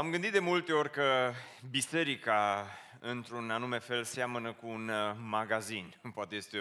[0.00, 1.32] M-am gândit de multe ori că
[1.70, 2.66] biserica,
[3.00, 5.94] într-un anume fel, seamănă cu un uh, magazin.
[6.14, 6.58] Poate este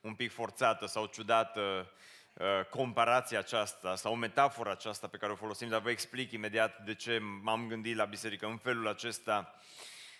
[0.00, 1.90] un pic forțată sau ciudată
[2.32, 6.94] uh, comparația aceasta sau metafora aceasta pe care o folosim, dar vă explic imediat de
[6.94, 9.54] ce m-am gândit la biserică în felul acesta.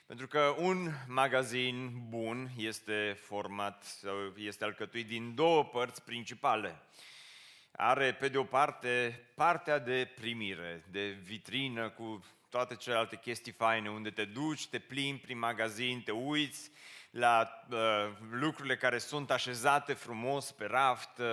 [0.07, 6.82] Pentru că un magazin bun este format, sau este alcătuit din două părți principale
[7.80, 13.90] are, pe de o parte, partea de primire, de vitrină cu toate celelalte chestii faine,
[13.90, 16.70] unde te duci, te plimbi prin magazin, te uiți
[17.11, 17.79] la uh,
[18.30, 21.26] lucrurile care sunt așezate frumos pe raft, uh,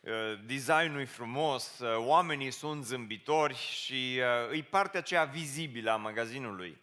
[0.00, 5.96] uh designul e frumos, uh, oamenii sunt zâmbitori și uh, e partea aceea vizibilă a
[5.96, 6.78] magazinului.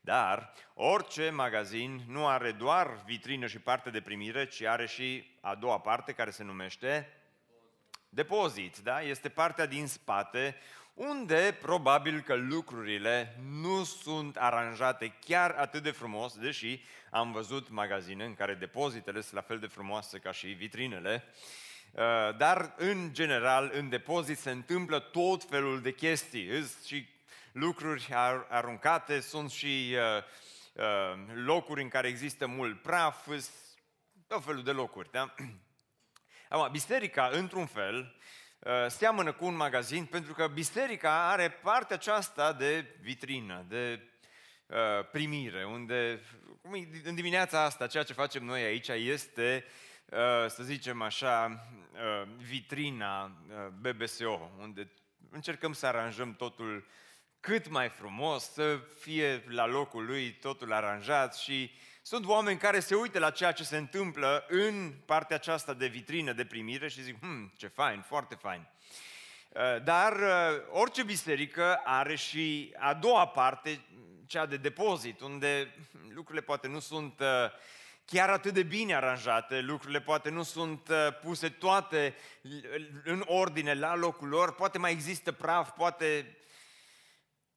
[0.00, 5.54] Dar orice magazin nu are doar vitrină și parte de primire, ci are și a
[5.54, 7.16] doua parte care se numește
[8.08, 9.02] depozit, da?
[9.02, 10.56] Este partea din spate
[10.94, 18.24] unde probabil că lucrurile nu sunt aranjate chiar atât de frumos, deși am văzut magazine
[18.24, 21.24] în care depozitele sunt la fel de frumoase ca și vitrinele,
[21.92, 27.08] uh, dar în general în depozit se întâmplă tot felul de chestii, și
[27.52, 28.08] lucruri
[28.48, 30.22] aruncate, sunt și uh,
[30.72, 33.28] uh, locuri în care există mult praf,
[34.26, 35.34] tot felul de locuri, da?
[36.48, 38.41] Acum, biserica, într-un fel, uh,
[38.88, 44.00] seamănă cu un magazin pentru că biserica are partea aceasta de vitrină, de
[44.66, 44.76] uh,
[45.12, 46.20] primire, unde
[47.04, 49.64] în dimineața asta ceea ce facem noi aici este,
[50.06, 51.66] uh, să zicem așa,
[52.36, 53.36] vitrina
[53.80, 54.92] BBSO, unde
[55.30, 56.86] încercăm să aranjăm totul
[57.40, 61.70] cât mai frumos, să fie la locul lui totul aranjat și
[62.02, 66.32] sunt oameni care se uită la ceea ce se întâmplă în partea aceasta de vitrină
[66.32, 68.66] de primire și zic, hmm, ce fain, foarte fain.
[69.48, 73.80] Uh, dar uh, orice biserică are și a doua parte,
[74.26, 75.74] cea de depozit, unde
[76.08, 77.26] lucrurile poate nu sunt uh,
[78.04, 80.90] chiar atât de bine aranjate, lucrurile poate nu sunt
[81.22, 82.14] puse toate
[83.04, 86.38] în ordine la locul lor, poate mai există praf, poate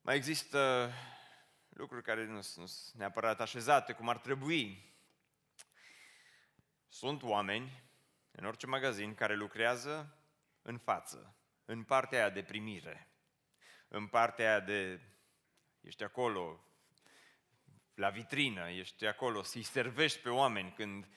[0.01, 0.89] mai există
[1.75, 4.93] lucruri care nu sunt neapărat așezate cum ar trebui.
[6.87, 7.83] Sunt oameni
[8.31, 10.17] în orice magazin care lucrează
[10.61, 13.09] în față, în partea aia de primire,
[13.87, 15.01] în partea aia de
[15.81, 16.65] ești acolo
[17.93, 21.07] la vitrină, ești acolo să-i servești pe oameni când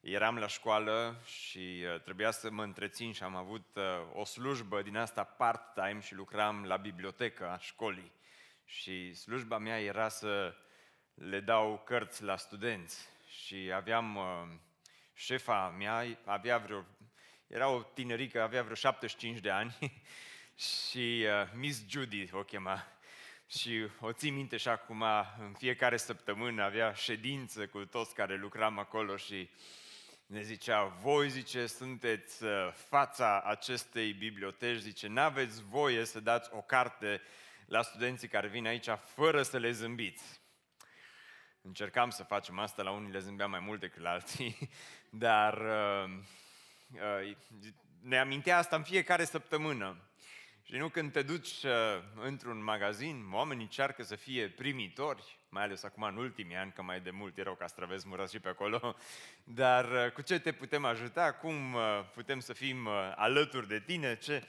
[0.00, 4.82] eram la școală și uh, trebuia să mă întrețin și am avut uh, o slujbă
[4.82, 8.12] din asta part-time și lucram la bibliotecă a școlii
[8.80, 10.54] și slujba mea era să
[11.14, 14.24] le dau cărți la studenți și aveam, uh,
[15.14, 16.84] șefa mea avea vreo,
[17.46, 19.76] era o tinerică, avea vreo 75 de ani
[20.68, 22.86] și uh, Miss Judy o chema.
[23.48, 25.04] Și o țin minte și acum,
[25.38, 29.50] în fiecare săptămână avea ședință cu toți care lucram acolo și
[30.26, 36.60] ne zicea, voi, zice, sunteți uh, fața acestei biblioteci, zice, n-aveți voie să dați o
[36.60, 37.20] carte
[37.72, 40.40] la studenții care vin aici fără să le zâmbiți.
[41.62, 44.56] Încercam să facem asta, la unii le zâmbeam mai mult decât la alții,
[45.26, 46.10] dar uh,
[46.90, 47.36] uh,
[48.02, 49.96] ne amintea asta în fiecare săptămână.
[50.62, 51.70] Și nu când te duci uh,
[52.22, 57.00] într-un magazin, oamenii încearcă să fie primitori, mai ales acum în ultimii ani, că mai
[57.00, 58.96] de mult erau castraveți murați și pe acolo,
[59.44, 61.82] dar uh, cu ce te putem ajuta, cum uh,
[62.14, 64.48] putem să fim uh, alături de tine, ce,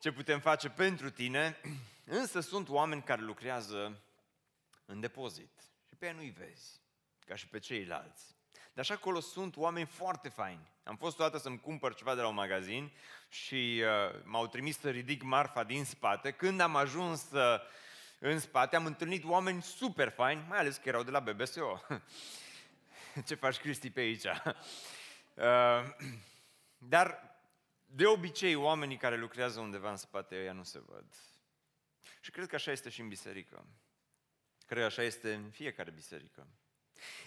[0.00, 1.60] ce putem face pentru tine
[2.04, 4.02] Însă sunt oameni care lucrează
[4.84, 6.80] în depozit și pe ei nu-i vezi,
[7.26, 8.34] ca și pe ceilalți.
[8.72, 10.70] Dar și acolo sunt oameni foarte faini.
[10.84, 12.92] Am fost o dată să-mi cumpăr ceva de la un magazin
[13.28, 16.30] și uh, m-au trimis să ridic marfa din spate.
[16.30, 17.60] Când am ajuns uh,
[18.18, 21.80] în spate, am întâlnit oameni super faini, mai ales că erau de la BBSO.
[23.26, 24.26] Ce faci, Cristi, pe aici?
[25.34, 25.46] Uh,
[26.94, 27.29] dar,
[27.92, 31.14] de obicei, oamenii care lucrează undeva în spate, ăia nu se văd.
[32.20, 33.66] Și cred că așa este și în biserică.
[34.66, 36.46] Cred că așa este în fiecare biserică.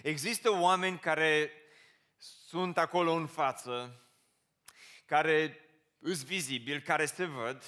[0.02, 1.52] Există oameni care
[2.16, 4.02] sunt acolo în față,
[5.06, 5.58] care
[6.02, 7.64] sunt vizibili, care se văd,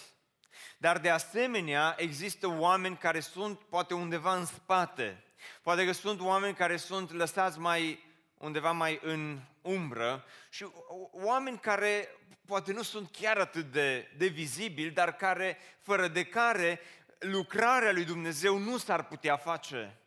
[0.78, 5.24] dar de asemenea există oameni care sunt poate undeva în spate.
[5.62, 8.05] Poate că sunt oameni care sunt lăsați mai
[8.38, 10.66] undeva mai în umbră și
[11.12, 12.08] oameni care
[12.46, 16.80] poate nu sunt chiar atât de, de vizibili, dar care, fără de care
[17.18, 20.00] lucrarea lui Dumnezeu nu s-ar putea face.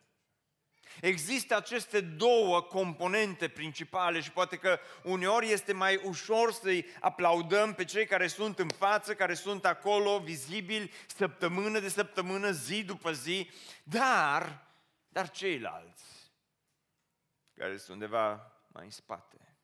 [1.00, 7.84] Există aceste două componente principale și poate că uneori este mai ușor să-i aplaudăm pe
[7.84, 13.50] cei care sunt în față, care sunt acolo, vizibili, săptămână de săptămână, zi după zi,
[13.82, 14.64] dar,
[15.08, 16.09] dar ceilalți
[17.60, 19.56] care sunt undeva mai în spate,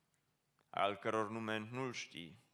[0.70, 2.44] al căror nume nu-l știi.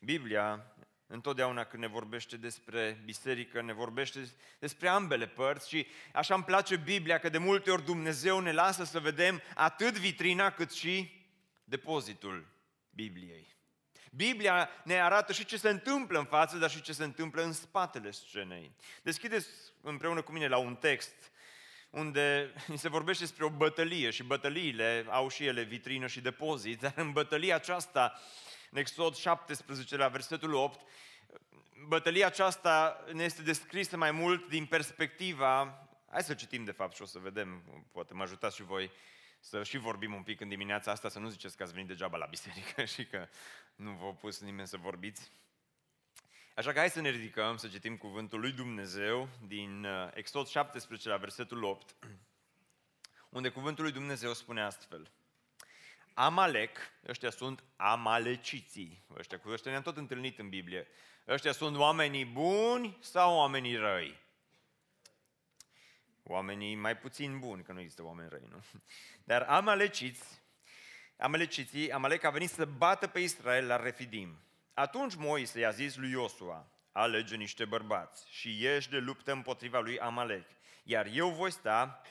[0.00, 0.74] Biblia
[1.06, 6.76] Întotdeauna când ne vorbește despre biserică, ne vorbește despre ambele părți și așa îmi place
[6.76, 11.26] Biblia că de multe ori Dumnezeu ne lasă să vedem atât vitrina cât și
[11.64, 12.48] depozitul
[12.90, 13.56] Bibliei.
[14.10, 17.52] Biblia ne arată și ce se întâmplă în față, dar și ce se întâmplă în
[17.52, 18.76] spatele scenei.
[19.02, 19.48] Deschideți
[19.80, 21.32] împreună cu mine la un text
[21.94, 26.92] unde se vorbește despre o bătălie și bătăliile au și ele vitrină și depozit, dar
[26.96, 28.20] în bătălia aceasta
[28.70, 30.80] în Exod 17, la versetul 8,
[31.86, 37.02] bătălia aceasta ne este descrisă mai mult din perspectiva, hai să citim de fapt și
[37.02, 37.62] o să vedem,
[37.92, 38.90] poate mă ajutați și voi
[39.40, 42.16] să și vorbim un pic în dimineața asta, să nu ziceți că ați venit degeaba
[42.16, 43.28] la biserică și că
[43.76, 45.30] nu v-a pus nimeni să vorbiți.
[46.54, 51.08] Așa că hai să ne ridicăm, să citim cuvântul lui Dumnezeu din uh, Exod 17
[51.08, 51.94] la versetul 8,
[53.28, 55.10] unde cuvântul lui Dumnezeu spune astfel.
[56.12, 60.86] Amalek, ăștia sunt amaleciții, ăștia cu ăștia ne-am tot întâlnit în Biblie.
[61.28, 64.18] Ăștia sunt oamenii buni sau oamenii răi?
[66.22, 68.62] Oamenii mai puțin buni, că nu există oameni răi, nu?
[69.24, 70.42] Dar amaleciți,
[71.16, 74.38] amaleciții, Amalek a venit să bată pe Israel la Refidim.
[74.74, 79.98] Atunci Moise i-a zis lui Iosua, alege niște bărbați și ieși de luptă împotriva lui
[79.98, 80.46] Amalek,
[80.82, 82.02] iar eu voi sta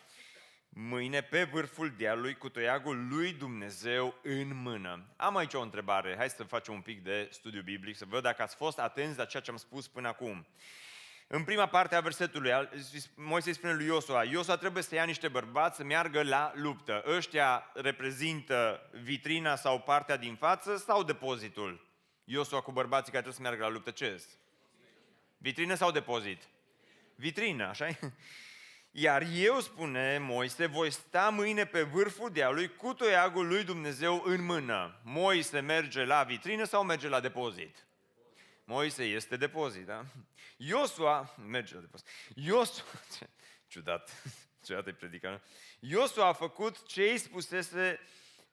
[0.70, 5.04] mâine pe vârful dealului cu toiagul lui Dumnezeu în mână.
[5.18, 8.42] Am aici o întrebare, hai să facem un pic de studiu biblic, să văd dacă
[8.42, 10.48] ați fost atenți la ceea ce am spus până acum.
[11.28, 12.52] În prima parte a versetului,
[13.16, 17.04] Moise îi spune lui Iosua, Iosua trebuie să ia niște bărbați să meargă la luptă.
[17.08, 21.92] Ăștia reprezintă vitrina sau partea din față sau depozitul?
[22.24, 24.24] Iosua cu bărbații care trebuie să meargă la luptă, ce
[25.38, 26.44] Vitrină sau depozit?
[27.16, 27.88] Vitrină, așa
[28.92, 34.46] Iar eu, spune Moise, voi sta mâine pe vârful dealului cu toiagul lui Dumnezeu în
[34.46, 35.00] mână.
[35.04, 37.86] Moise merge la vitrină sau merge la depozit?
[38.64, 40.06] Moise este depozit, da?
[40.58, 42.08] Iosua, merge la depozit.
[42.36, 42.86] Iosua,
[43.18, 43.30] ce
[43.68, 44.24] ciudat,
[44.66, 45.42] ciudat e predica,
[45.80, 48.00] Iosua a făcut ce îi spusese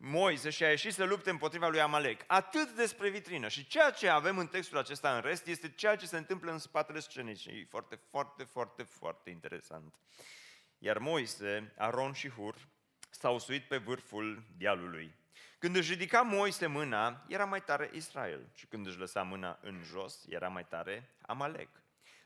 [0.02, 2.24] Moise și a ieșit să lupte împotriva lui Amalek.
[2.26, 3.48] Atât despre vitrină.
[3.48, 6.58] Și ceea ce avem în textul acesta în rest este ceea ce se întâmplă în
[6.58, 7.36] spatele scenei.
[7.36, 9.94] Și e foarte, foarte, foarte, foarte interesant.
[10.78, 12.68] Iar Moise, Aron și Hur
[13.10, 15.14] s-au suit pe vârful dealului.
[15.58, 18.50] Când își ridica Moise mâna, era mai tare Israel.
[18.54, 21.82] Și când își lăsa mâna în jos, era mai tare Amalek.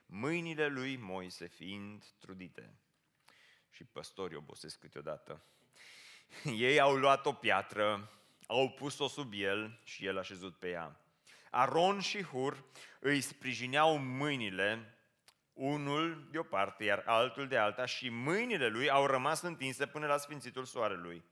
[0.06, 2.74] Mâinile lui Moise fiind trudite.
[3.70, 5.42] Și păstorii obosesc câteodată.
[6.44, 8.10] Ei au luat o piatră,
[8.46, 11.00] au pus-o sub el și el a șezut pe ea.
[11.50, 12.64] Aron și Hur
[12.98, 14.98] îi sprijineau mâinile,
[15.52, 20.06] unul de o parte, iar altul de alta, și mâinile lui au rămas întinse până
[20.06, 21.24] la sfințitul soarelui.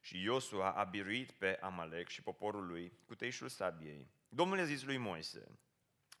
[0.00, 4.10] Și Iosua a biruit pe Amalek și poporul lui cu teișul sabiei.
[4.28, 5.58] Domnul a zis lui Moise,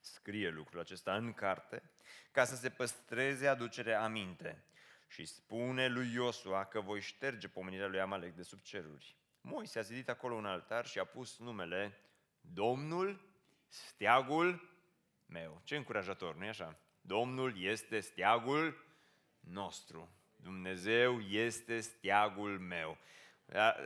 [0.00, 1.90] scrie lucrul acesta în carte,
[2.30, 4.64] ca să se păstreze aducerea aminte
[5.14, 9.16] și spune lui Iosua că voi șterge pomenirea lui Amalek de sub ceruri.
[9.40, 11.98] Moise a zidit acolo un altar și a pus numele
[12.40, 13.20] Domnul,
[13.68, 14.78] steagul
[15.26, 15.60] meu.
[15.64, 16.78] Ce încurajator, nu-i așa?
[17.00, 18.84] Domnul este steagul
[19.40, 20.08] nostru.
[20.36, 22.98] Dumnezeu este steagul meu.
[23.46, 23.76] La,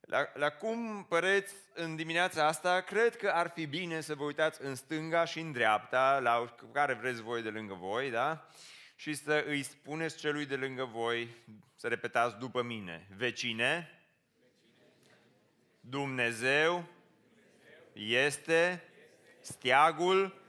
[0.00, 4.62] la, la cum păreți în dimineața asta, cred că ar fi bine să vă uitați
[4.62, 8.48] în stânga și în dreapta, la care vreți voi de lângă voi, da?
[9.00, 11.28] Și să îi spuneți celui de lângă voi,
[11.76, 13.90] să repetați după mine, vecine,
[15.80, 16.84] Dumnezeu
[17.92, 18.82] este
[19.40, 20.42] steagul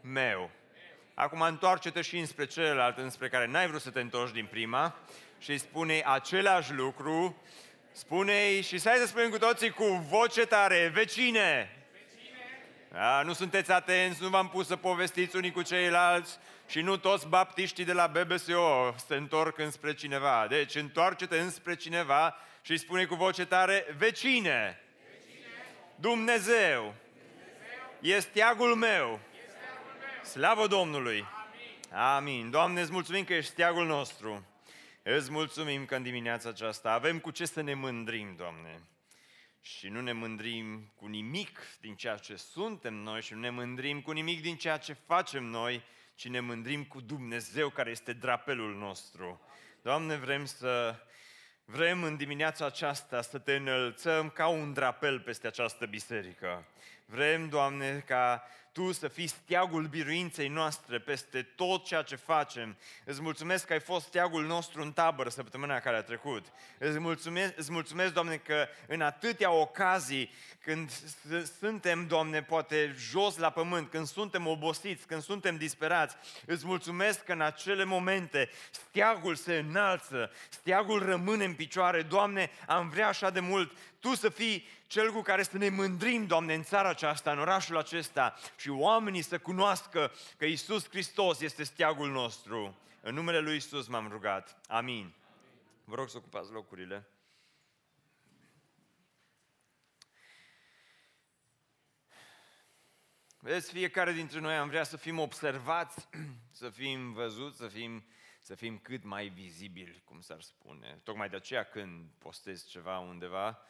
[0.00, 0.50] meu.
[1.14, 4.98] Acum întoarce-te și înspre celălalt, înspre care n-ai vrut să te întorci din prima
[5.38, 7.42] și îi spune același lucru,
[7.92, 11.70] spune-i și să să spunem cu toții cu voce tare, vecine,
[12.92, 17.26] da, nu sunteți atenți, nu v-am pus să povestiți unii cu ceilalți și nu toți
[17.26, 20.46] baptiștii de la BBSO se întorc înspre cineva.
[20.48, 24.80] Deci întoarce-te înspre cineva și îi spune cu voce tare, vecine,
[25.10, 25.46] vecine.
[25.96, 26.94] Dumnezeu, Dumnezeu
[28.00, 29.20] este steagul meu.
[30.22, 31.24] Slavă Domnului!
[31.92, 32.04] Amin.
[32.16, 32.50] Amin.
[32.50, 34.46] Doamne, îți mulțumim că ești steagul nostru.
[35.02, 38.80] Îți mulțumim că în dimineața aceasta avem cu ce să ne mândrim, Doamne
[39.66, 44.00] și nu ne mândrim cu nimic din ceea ce suntem noi și nu ne mândrim
[44.00, 45.82] cu nimic din ceea ce facem noi,
[46.16, 49.40] ci ne mândrim cu Dumnezeu care este drapelul nostru.
[49.82, 50.94] Doamne, vrem să
[51.68, 56.64] vrem în dimineața aceasta să te înălțăm ca un drapel peste această biserică.
[57.06, 58.42] Vrem, Doamne, ca
[58.76, 62.76] tu să fii steagul biruinței noastre peste tot ceea ce facem.
[63.04, 66.46] Îți mulțumesc că ai fost steagul nostru în tabără săptămâna care a trecut.
[66.78, 70.90] Îți mulțumesc, îți mulțumesc Doamne, că în atâtea ocazii, când
[71.58, 77.32] suntem, Doamne, poate jos la pământ, când suntem obosiți, când suntem disperați, îți mulțumesc că
[77.32, 82.02] în acele momente steagul se înalță, steagul rămâne în picioare.
[82.02, 86.26] Doamne, am vrea așa de mult Tu să fii cel cu care să ne mândrim,
[86.26, 91.62] Doamne, în țara aceasta, în orașul acesta și oamenii să cunoască că Isus Hristos este
[91.62, 92.76] steagul nostru.
[93.00, 94.60] În numele Lui Isus m-am rugat.
[94.68, 95.12] Amin.
[95.84, 97.06] Vă rog să ocupați locurile.
[103.46, 106.08] Vedeți, fiecare dintre noi am vrea să fim observați,
[106.60, 108.04] să fim văzuți, să fim,
[108.46, 111.00] să fim cât mai vizibili, cum s-ar spune.
[111.02, 113.62] Tocmai de aceea când postezi ceva undeva,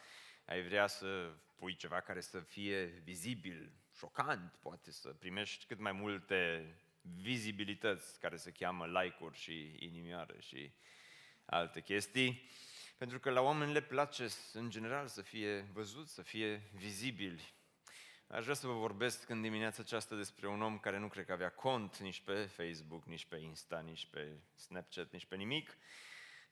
[0.45, 5.91] ai vrea să pui ceva care să fie vizibil, șocant, poate să primești cât mai
[5.91, 6.65] multe
[7.01, 10.71] vizibilități care se cheamă like-uri și inimioare și
[11.45, 12.49] alte chestii.
[12.97, 17.53] Pentru că la oameni le place în general să fie văzut, să fie vizibili.
[18.29, 21.31] Aș vrea să vă vorbesc în dimineața aceasta despre un om care nu cred că
[21.31, 25.77] avea cont nici pe Facebook, nici pe Insta, nici pe Snapchat, nici pe nimic.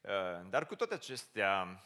[0.01, 1.83] Uh, dar cu toate acestea,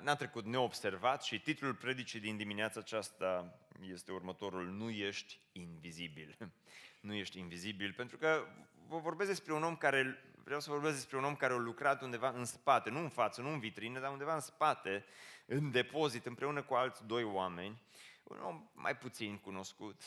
[0.00, 6.36] n-a trecut neobservat și titlul predicii din dimineața aceasta este următorul, Nu ești invizibil.
[7.00, 8.46] Nu ești invizibil, pentru că
[8.88, 12.02] vă vorbesc despre un om care, vreau să vorbesc despre un om care a lucrat
[12.02, 15.04] undeva în spate, nu în față, nu în vitrină, dar undeva în spate,
[15.46, 17.82] în depozit, împreună cu alți doi oameni,
[18.28, 20.02] un om mai puțin cunoscut.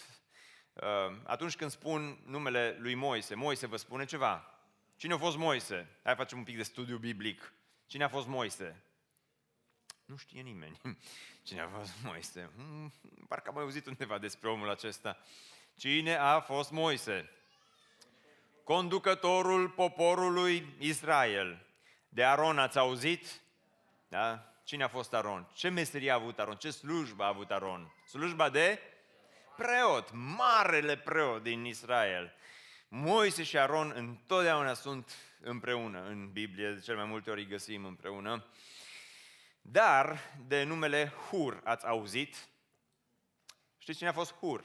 [0.73, 4.55] Uh, atunci când spun numele lui Moise, Moise vă spune ceva.
[4.95, 5.99] Cine a fost Moise?
[6.03, 7.53] Hai facem un pic de studiu biblic.
[7.85, 8.83] Cine a fost Moise?
[10.05, 10.81] Nu știe nimeni
[11.45, 12.49] cine a fost Moise.
[12.55, 12.93] Hmm,
[13.27, 15.17] parcă am mai auzit undeva despre omul acesta.
[15.75, 17.29] Cine a fost Moise?
[18.63, 21.65] Conducătorul poporului Israel.
[22.09, 23.41] De Aron ați auzit?
[24.07, 24.50] Da?
[24.71, 25.47] Cine a fost Aron?
[25.53, 26.55] Ce meserie a avut Aron?
[26.55, 27.93] Ce slujbă a avut Aron?
[28.05, 28.79] Slujba de
[29.57, 32.33] preot, marele preot din Israel.
[32.87, 37.85] Moise și Aron întotdeauna sunt împreună în Biblie, de cel mai multe ori îi găsim
[37.85, 38.45] împreună.
[39.61, 42.49] Dar de numele Hur ați auzit?
[43.77, 44.63] Știți cine a fost Hur?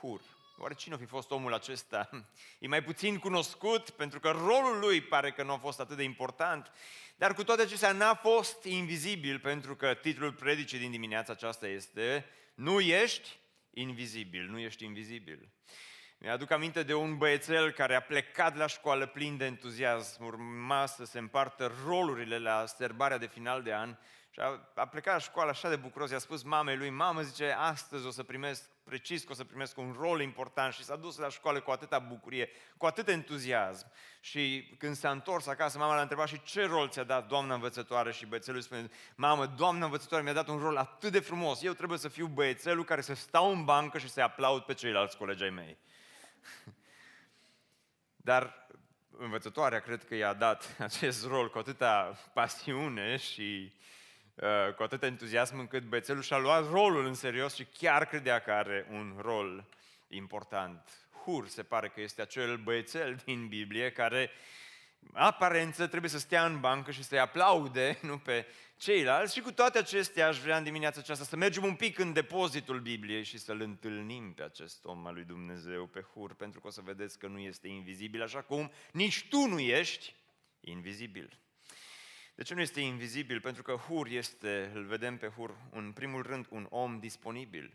[0.00, 0.20] Hur.
[0.58, 2.10] Oare cine a fi fost omul acesta?
[2.58, 6.02] E mai puțin cunoscut pentru că rolul lui pare că nu a fost atât de
[6.02, 6.72] important,
[7.20, 12.26] dar cu toate acestea n-a fost invizibil pentru că titlul predicii din dimineața aceasta este
[12.54, 13.38] Nu ești
[13.70, 15.52] invizibil, nu ești invizibil.
[16.18, 21.04] Mi-aduc aminte de un băiețel care a plecat la școală plin de entuziasm, urma să
[21.04, 23.96] se împartă rolurile la serbarea de final de an
[24.30, 27.54] și a, a plecat la școală așa de bucuros, i-a spus mamei lui, mamă, zice,
[27.58, 31.16] astăzi o să primesc, precis că o să primesc un rol important și s-a dus
[31.16, 33.86] la școală cu atâta bucurie, cu atât entuziasm.
[34.20, 38.12] Și când s-a întors acasă, mama l-a întrebat și ce rol ți-a dat doamna învățătoare
[38.12, 41.98] și băiețelul spune, mamă, doamna învățătoare mi-a dat un rol atât de frumos, eu trebuie
[41.98, 45.78] să fiu băiețelul care să stau în bancă și să-i aplaud pe ceilalți colegi mei.
[48.30, 48.68] Dar
[49.18, 53.80] învățătoarea cred că i-a dat acest rol cu atâta pasiune și uh,
[54.76, 58.86] cu atât entuziasm încât băiețelul și-a luat rolul în serios și chiar credea că are
[58.90, 59.68] un rol
[60.08, 60.88] important.
[61.24, 64.30] Hur se pare că este acel băiețel din Biblie care
[65.12, 69.34] aparență trebuie să stea în bancă și să-i aplaude, nu pe ceilalți.
[69.34, 72.80] Și cu toate acestea aș vrea în dimineața aceasta să mergem un pic în depozitul
[72.80, 76.70] Bibliei și să-l întâlnim pe acest om al lui Dumnezeu, pe Hur, pentru că o
[76.70, 80.14] să vedeți că nu este invizibil, așa cum nici tu nu ești
[80.60, 81.38] invizibil.
[82.40, 83.40] De ce nu este invizibil?
[83.40, 87.74] Pentru că Hur este, îl vedem pe Hur, în primul rând, un om disponibil.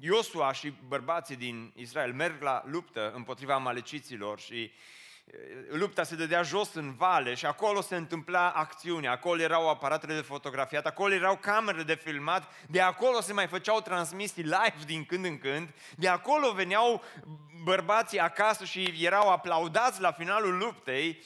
[0.00, 4.72] Iosua și bărbații din Israel merg la luptă împotriva maleciților și
[5.70, 10.20] lupta se dădea jos în vale și acolo se întâmpla acțiunea, acolo erau aparatele de
[10.20, 15.24] fotografiat, acolo erau camerele de filmat, de acolo se mai făceau transmisii live din când
[15.24, 17.02] în când, de acolo veneau
[17.64, 21.22] bărbații acasă și erau aplaudați la finalul luptei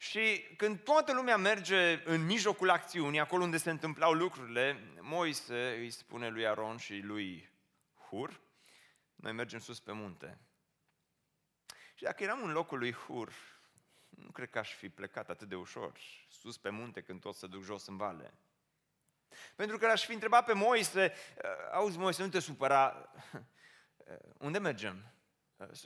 [0.00, 5.90] și când toată lumea merge în mijlocul acțiunii, acolo unde se întâmplau lucrurile, Moise îi
[5.90, 7.50] spune lui Aron și lui
[8.08, 8.40] Hur,
[9.14, 10.38] noi mergem sus pe munte.
[11.94, 13.32] Și dacă eram în locul lui Hur,
[14.08, 17.46] nu cred că aș fi plecat atât de ușor, sus pe munte, când tot să
[17.46, 18.34] duc jos în vale.
[19.56, 21.12] Pentru că l-aș fi întrebat pe Moise,
[21.72, 23.12] auzi Moise, nu te supăra,
[24.38, 25.12] unde mergem?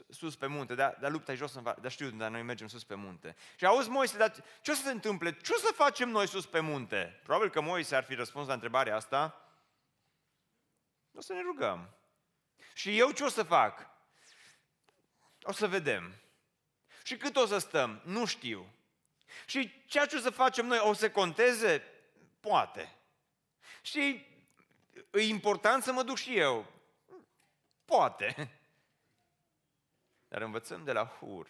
[0.09, 2.83] Sus pe munte, dar, dar lupta e jos în dar știu, dar noi mergem sus
[2.83, 3.35] pe munte.
[3.55, 5.37] Și auzi Moise, dar ce o să se întâmple?
[5.37, 7.19] Ce o să facem noi sus pe munte?
[7.23, 9.47] Probabil că Moise ar fi răspuns la întrebarea asta.
[11.15, 11.89] O să ne rugăm.
[12.73, 13.89] Și eu ce o să fac?
[15.41, 16.13] O să vedem.
[17.03, 18.01] Și cât o să stăm?
[18.03, 18.73] Nu știu.
[19.45, 21.83] Și ceea ce o să facem noi o să conteze?
[22.39, 22.95] Poate.
[23.81, 24.27] Și
[25.11, 26.65] e important să mă duc și eu?
[27.85, 28.57] Poate.
[30.33, 31.47] Dar învățăm de la Hur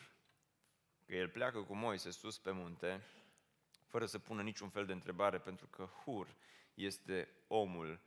[1.06, 3.02] că el pleacă cu Moise sus pe munte,
[3.88, 6.36] fără să pună niciun fel de întrebare, pentru că Hur
[6.74, 8.00] este omul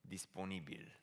[0.00, 1.00] disponibil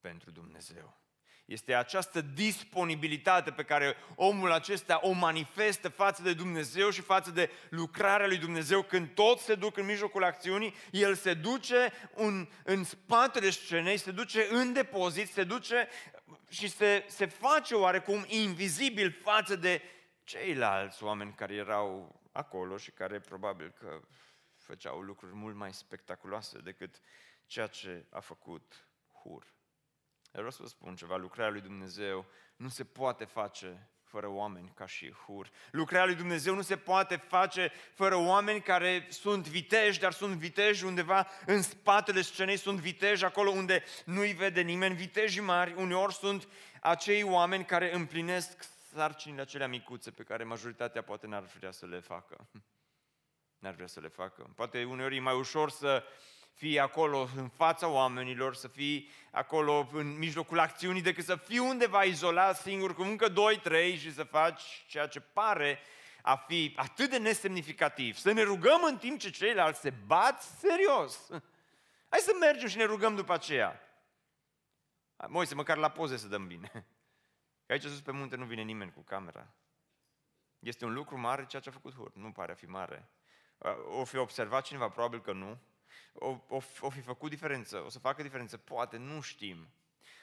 [0.00, 0.96] pentru Dumnezeu.
[1.44, 7.50] Este această disponibilitate pe care omul acesta o manifestă față de Dumnezeu și față de
[7.70, 8.82] lucrarea lui Dumnezeu.
[8.82, 14.10] Când toți se duc în mijlocul acțiunii, el se duce în, în spatele scenei, se
[14.10, 15.88] duce în depozit, se duce
[16.48, 19.82] și se, se face oarecum invizibil față de
[20.24, 24.00] ceilalți oameni care erau acolo și care probabil că
[24.56, 27.00] făceau lucruri mult mai spectaculoase decât
[27.46, 28.88] ceea ce a făcut
[29.22, 29.54] Hur.
[30.22, 32.26] Dar vreau să vă spun ceva, lucrarea lui Dumnezeu
[32.56, 35.50] nu se poate face fără oameni ca și Hur.
[35.70, 40.84] Lucrarea lui Dumnezeu nu se poate face fără oameni care sunt viteji, dar sunt viteji
[40.84, 44.94] undeva în spatele scenei, sunt viteji acolo unde nu-i vede nimeni.
[44.94, 46.48] Viteji mari uneori sunt
[46.80, 52.00] acei oameni care împlinesc sarcinile acelea micuțe pe care majoritatea poate n-ar vrea să le
[52.00, 52.46] facă.
[53.58, 54.50] N-ar vrea să le facă.
[54.54, 56.04] Poate uneori e mai ușor să
[56.54, 62.02] fii acolo în fața oamenilor, să fii acolo în mijlocul acțiunii, decât să fii undeva
[62.02, 65.78] izolat singur cu încă doi, trei și să faci ceea ce pare
[66.22, 68.16] a fi atât de nesemnificativ.
[68.16, 71.26] Să ne rugăm în timp ce ceilalți se bat serios.
[72.08, 73.80] Hai să mergem și ne rugăm după aceea.
[75.28, 76.70] Moise, măcar la poze să dăm bine.
[77.66, 79.46] Că aici sus pe munte nu vine nimeni cu camera.
[80.58, 82.14] Este un lucru mare ceea ce a făcut Hur.
[82.14, 83.08] Nu pare a fi mare.
[83.98, 84.88] O fi observat cineva?
[84.88, 85.58] Probabil că nu
[86.12, 89.68] o, o, o fi făcut diferență, o să facă diferență, poate, nu știm.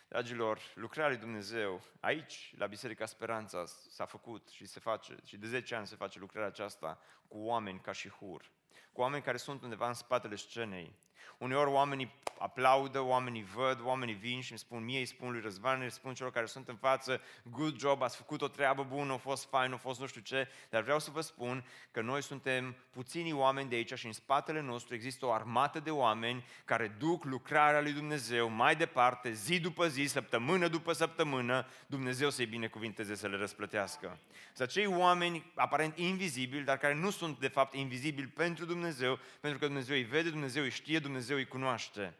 [0.08, 5.48] Dragilor, lucrarea lui Dumnezeu, aici, la Biserica Speranța, s-a făcut și se face, și de
[5.48, 8.52] 10 ani se face lucrarea aceasta cu oameni ca și Hur,
[8.92, 10.96] cu oameni care sunt undeva în spatele scenei,
[11.42, 15.82] Uneori oamenii aplaudă, oamenii văd, oamenii vin și îmi spun mie, îi spun lui Răzvan,
[15.82, 19.18] îi spun celor care sunt în față, good job, ați făcut o treabă bună, a
[19.18, 22.76] fost fain, a fost nu știu ce, dar vreau să vă spun că noi suntem
[22.92, 27.24] puțini oameni de aici și în spatele nostru există o armată de oameni care duc
[27.24, 33.28] lucrarea lui Dumnezeu mai departe, zi după zi, săptămână după săptămână, Dumnezeu să-i binecuvinteze să
[33.28, 34.20] le răsplătească.
[34.54, 39.60] Să acei oameni aparent invizibili, dar care nu sunt de fapt invizibili pentru Dumnezeu, pentru
[39.60, 42.16] că Dumnezeu îi vede, Dumnezeu îi știe, Dumnezeu îi cunoaște.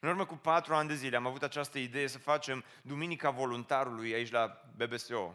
[0.00, 4.14] În urmă cu patru ani de zile am avut această idee să facem Duminica Voluntarului
[4.14, 5.34] aici la BBSO.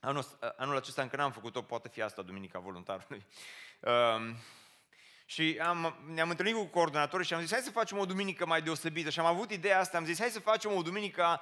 [0.00, 3.26] Anul, anul acesta încă n-am făcut-o, poate fi asta Duminica Voluntarului.
[3.80, 4.36] Um,
[5.30, 8.62] și am, ne-am întâlnit cu coordonatorii și am zis, hai să facem o duminică mai
[8.62, 9.10] deosebită.
[9.10, 11.40] Și am avut ideea asta, am zis, hai să facem o duminică,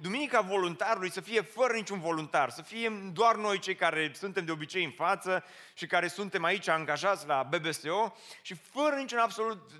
[0.00, 4.52] duminica voluntarului să fie fără niciun voluntar, să fie doar noi cei care suntem de
[4.52, 5.44] obicei în față
[5.74, 9.70] și care suntem aici angajați la BBSO și fără niciun absolut,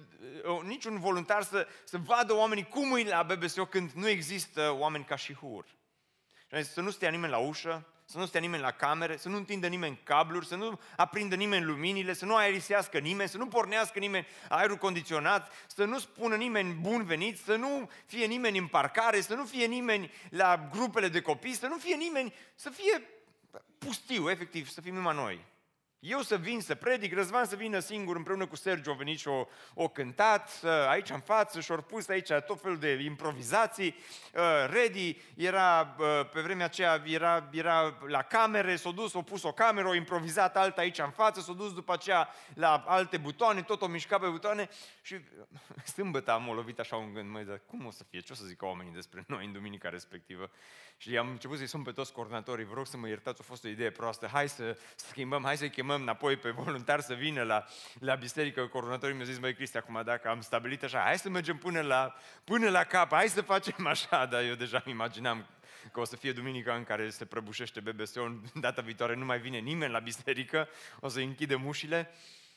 [0.44, 5.04] uh, niciun voluntar să, să vadă oamenii cum e la BBSO când nu există oameni
[5.04, 5.64] ca și Hur.
[6.50, 9.28] Și zis, să nu stea nimeni la ușă, să nu stea nimeni la camere, să
[9.28, 13.46] nu întindă nimeni cabluri, să nu aprindă nimeni luminile, să nu aerisească nimeni, să nu
[13.46, 18.66] pornească nimeni aerul condiționat, să nu spună nimeni bun venit, să nu fie nimeni în
[18.66, 23.08] parcare, să nu fie nimeni la grupele de copii, să nu fie nimeni, să fie
[23.78, 25.44] pustiu, efectiv, să fim numai noi.
[26.00, 29.28] Eu să vin să predic, Răzvan să vină singur împreună cu Sergio, a venit și
[29.28, 30.50] o, o cântat
[30.88, 33.96] aici în față și-au pus aici tot felul de improvizații.
[34.34, 39.42] Uh, Redi era, uh, pe vremea aceea, era, era la camere, s-a dus, a pus
[39.42, 43.62] o cameră, a improvizat alta aici în față, s-a dus după aceea la alte butoane,
[43.62, 44.68] tot o mișcat pe butoane
[45.06, 45.20] și
[45.94, 48.34] sâmbătă am o lovit așa un gând, măi, dar cum o să fie, ce o
[48.34, 50.50] să zică oamenii despre noi în duminica respectivă?
[50.96, 53.64] Și am început să-i sun pe toți coordonatorii, vă rog să mă iertați, a fost
[53.64, 57.64] o idee proastă, hai să schimbăm, hai să-i chemăm înapoi pe voluntar să vină la,
[57.98, 58.66] la biserică.
[58.66, 62.14] Coordonatorii mi-au zis, măi Cristi, acum dacă am stabilit așa, hai să mergem până la,
[62.44, 65.46] până la cap, hai să facem așa, dar eu deja îmi imaginam
[65.92, 69.58] că o să fie duminica în care se prăbușește BBSO, data viitoare nu mai vine
[69.58, 70.68] nimeni la biserică,
[71.00, 72.10] o să închidem ușile.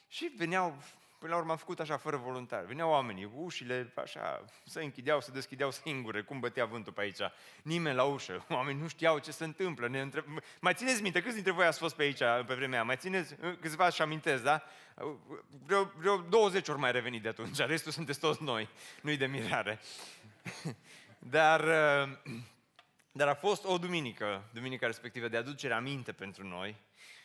[0.07, 0.77] Și veneau
[1.19, 2.63] Până la urmă am făcut așa fără voluntar.
[2.65, 7.19] Veneau oamenii, ușile așa, se închideau, se deschideau singure, cum bătea vântul pe aici.
[7.63, 9.88] Nimeni la ușă, oamenii nu știau ce se întâmplă.
[9.88, 10.25] Ne întreb...
[10.60, 12.84] Mai țineți minte, câți dintre voi ați fost pe aici pe vremea aia?
[12.84, 14.63] Mai țineți, câțiva și amintesc, da?
[15.65, 18.69] Vreo, vreo 20 ori mai revenit de atunci, restul sunteți toți noi,
[19.01, 19.79] nu-i de mirare.
[21.19, 21.63] Dar
[23.12, 26.75] Dar a fost o duminică, duminica respectivă, de aducere aminte pentru noi,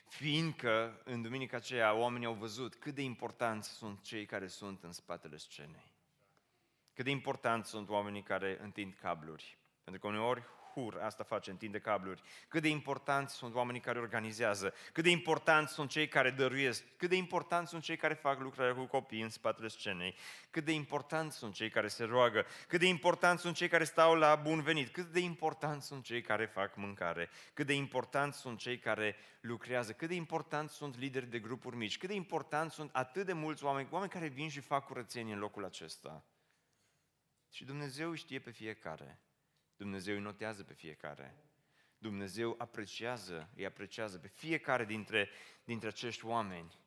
[0.04, 4.92] fiindcă în duminica aceea oamenii au văzut cât de importanți sunt cei care sunt în
[4.92, 5.92] spatele scenei.
[6.94, 9.58] Cât de importanți sunt oamenii care întind cabluri.
[9.84, 10.42] Pentru că uneori
[10.74, 12.22] hur, asta face, întinde cabluri.
[12.48, 17.08] Cât de importanți sunt oamenii care organizează, cât de importanți sunt cei care dăruiesc, cât
[17.08, 20.16] de importanți sunt cei care fac lucrarea cu copii în spatele scenei,
[20.50, 24.14] cât de importanți sunt cei care se roagă, cât de importanți sunt cei care stau
[24.14, 28.58] la bun venit, cât de importanți sunt cei care fac mâncare, cât de importanți sunt
[28.58, 32.90] cei care lucrează, cât de importanți sunt lideri de grupuri mici, cât de importanți sunt
[32.92, 36.24] atât de mulți oameni, oameni care vin și fac curățenie în locul acesta.
[37.50, 39.23] Și Dumnezeu știe pe fiecare.
[39.84, 41.34] Dumnezeu îi notează pe fiecare.
[41.98, 45.28] Dumnezeu apreciază, îi apreciază pe fiecare dintre,
[45.64, 46.78] dintre acești oameni.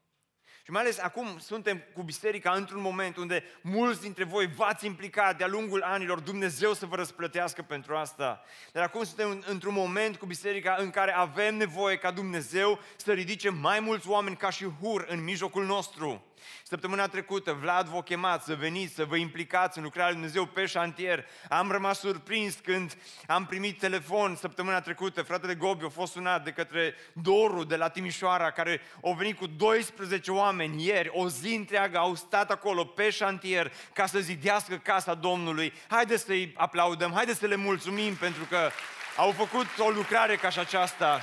[0.64, 5.38] Și mai ales acum suntem cu biserica într-un moment unde mulți dintre voi v-ați implicat
[5.38, 8.44] de-a lungul anilor Dumnezeu să vă răsplătească pentru asta.
[8.72, 13.50] Dar acum suntem într-un moment cu biserica în care avem nevoie ca Dumnezeu să ridice
[13.50, 16.27] mai mulți oameni ca și hur în mijlocul nostru.
[16.63, 20.65] Săptămâna trecută, Vlad v-a chemat să veniți, să vă implicați în lucrarea lui Dumnezeu pe
[20.65, 21.26] șantier.
[21.50, 22.97] Am rămas surprins când
[23.28, 25.21] am primit telefon săptămâna trecută.
[25.21, 29.47] Fratele Gobi a fost sunat de către Doru de la Timișoara, care au venit cu
[29.47, 35.13] 12 oameni ieri, o zi întreagă, au stat acolo pe șantier ca să zidească casa
[35.13, 35.73] Domnului.
[35.88, 38.69] Haideți să-i aplaudăm, haideți să le mulțumim pentru că
[39.17, 41.21] au făcut o lucrare ca și aceasta.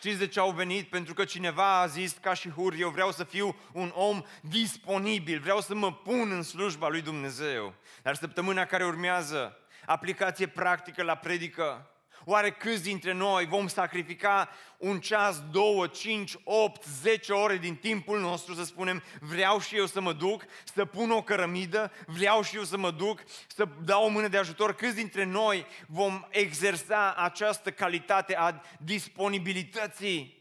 [0.00, 0.88] Știți de ce au venit?
[0.88, 5.40] Pentru că cineva a zis ca și hur, eu vreau să fiu un om disponibil,
[5.40, 7.74] vreau să mă pun în slujba lui Dumnezeu.
[8.02, 11.90] Dar săptămâna care urmează, aplicație practică la predică,
[12.24, 18.20] Oare câți dintre noi vom sacrifica un ceas, două, cinci, opt, zece ore din timpul
[18.20, 22.56] nostru să spunem vreau și eu să mă duc, să pun o cărămidă, vreau și
[22.56, 24.74] eu să mă duc, să dau o mână de ajutor?
[24.74, 30.38] Câți dintre noi vom exersa această calitate a disponibilității?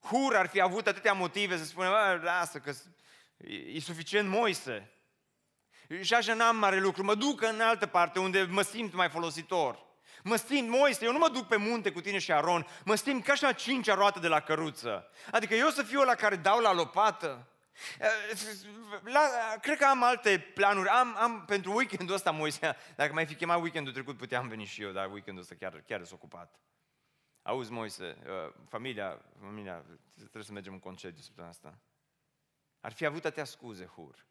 [0.00, 1.90] Hur ar fi avut atâtea motive să spunem,
[2.22, 2.72] lasă că
[3.74, 4.90] e suficient Moise.
[6.00, 9.85] Și așa n-am mare lucru, mă duc în altă parte unde mă simt mai folositor.
[10.26, 13.24] Mă simt, Moise, eu nu mă duc pe munte cu tine și Aron, mă simt
[13.24, 15.10] ca și la cincea roată de la căruță.
[15.30, 17.48] Adică eu să fiu la care dau la lopată.
[19.02, 19.20] La,
[19.60, 20.88] cred că am alte planuri.
[20.88, 24.82] Am, am pentru weekendul ăsta, Moise, dacă mai fi chemat weekendul trecut, puteam veni și
[24.82, 26.60] eu, dar weekendul ăsta chiar, chiar s ocupat.
[27.42, 29.84] Auzi, Moise, uh, familia, familia,
[30.14, 31.78] trebuie să mergem în concediu săptămâna asta.
[32.80, 34.26] Ar fi avut atâtea scuze, Hur.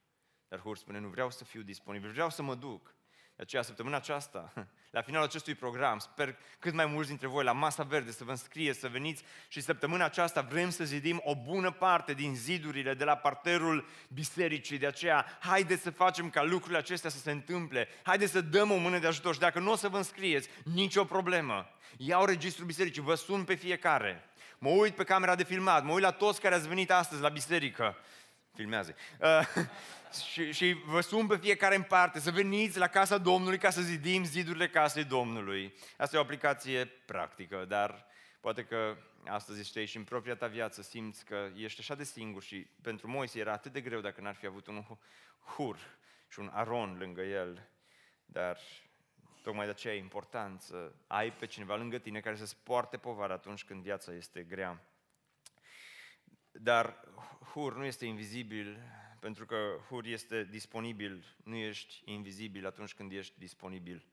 [0.48, 2.96] Dar Hur spune, nu vreau să fiu disponibil, vreau să mă duc.
[3.36, 4.54] De aceea, săptămâna aceasta,
[4.96, 8.32] la finalul acestui program, sper cât mai mulți dintre voi la Masa Verde să vă
[8.32, 13.04] înscrie, să veniți și săptămâna aceasta vrem să zidim o bună parte din zidurile de
[13.04, 14.78] la parterul bisericii.
[14.78, 17.88] De aceea, haideți să facem ca lucrurile acestea să se întâmple.
[18.04, 21.04] Haideți să dăm o mână de ajutor și dacă nu o să vă înscrieți, nicio
[21.04, 21.70] problemă.
[21.98, 24.30] Iau registrul bisericii, vă sun pe fiecare.
[24.58, 27.30] Mă uit pe camera de filmat, mă uit la toți care ați venit astăzi la
[27.30, 27.98] biserică.
[28.56, 28.96] Filmează.
[29.20, 29.48] Uh,
[30.32, 33.82] și, și vă sun pe fiecare în parte să veniți la casa Domnului ca să
[33.82, 35.74] zidim zidurile casei Domnului.
[35.98, 38.06] Asta e o aplicație practică, dar
[38.40, 42.44] poate că astăzi ești și în propria ta viață simți că ești așa de singur
[42.44, 44.86] și pentru Moise era atât de greu dacă n-ar fi avut un
[45.56, 45.78] hur
[46.28, 47.70] și un aron lângă el.
[48.26, 48.58] Dar
[49.42, 53.34] tocmai de aceea e important să ai pe cineva lângă tine care să-ți poarte povara
[53.34, 54.82] atunci când viața este grea.
[56.60, 57.00] Dar
[57.54, 58.80] hur nu este invizibil
[59.26, 59.58] pentru că
[59.90, 64.06] Hur este disponibil, nu ești invizibil atunci când ești disponibil.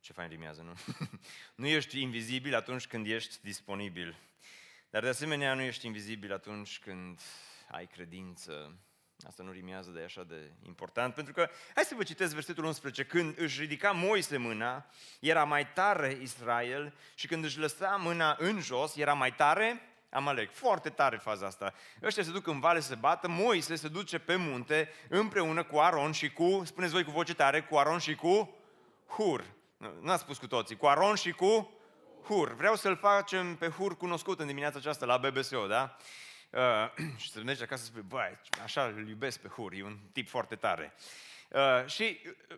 [0.00, 0.74] Ce fain rimează, nu?
[1.62, 4.16] nu ești invizibil atunci când ești disponibil.
[4.90, 7.20] Dar de asemenea nu ești invizibil atunci când
[7.70, 8.78] ai credință.
[9.26, 13.04] Asta nu rimează, de așa de important, pentru că, hai să vă citesc versetul 11,
[13.04, 14.86] când își ridica Moise mâna,
[15.20, 20.52] era mai tare Israel și când își lăsa mâna în jos, era mai tare Amalek.
[20.52, 21.74] Foarte tare faza asta.
[22.02, 25.78] Ăștia se duc în vale să se bată, Moise se duce pe munte împreună cu
[25.78, 28.54] Aron și cu, spuneți voi cu voce tare, cu Aron și cu
[29.06, 29.44] Hur.
[30.00, 31.70] Nu ați spus cu toții, cu Aron și cu
[32.24, 32.54] Hur.
[32.54, 35.96] Vreau să-l facem pe Hur cunoscut în dimineața aceasta la BBSO, da?
[36.50, 36.60] Uh,
[37.20, 40.28] și să mergi acasă să spui, băi, așa îl iubesc pe Hur, e un tip
[40.28, 40.94] foarte tare.
[41.48, 42.56] Uh, și uh,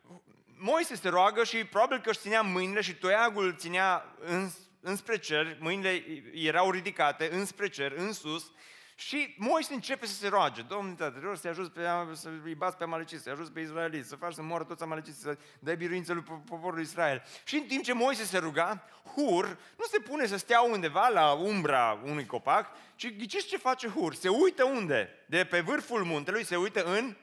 [0.57, 4.51] Moise se roagă și probabil că își ținea mâinile și toiagul ținea în
[4.83, 8.53] înspre cer, mâinile erau ridicate înspre cer, în sus,
[8.95, 10.63] și Moise începe să se roage.
[10.63, 14.09] Domnul Tată, vreau să-i ajut pe, să îi bați pe amaleciți, să-i ajut pe izraeliți,
[14.09, 17.23] să faci să moară toți amaleciți, să dai biruință lui poporul Israel.
[17.45, 21.33] Și în timp ce Moise se ruga, Hur nu se pune să stea undeva la
[21.33, 24.15] umbra unui copac, ci ghiciți ce face Hur?
[24.15, 25.25] Se uită unde?
[25.27, 27.17] De pe vârful muntelui, se uită în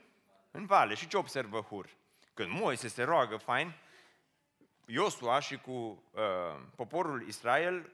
[0.51, 0.93] în vale.
[0.93, 1.89] Și ce observă Hur?
[2.33, 3.73] Când Moise se roagă, fain,
[4.91, 6.21] Iosua și cu uh,
[6.75, 7.91] poporul Israel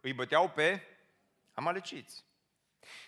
[0.00, 0.82] îi băteau pe
[1.52, 2.24] amaleciți.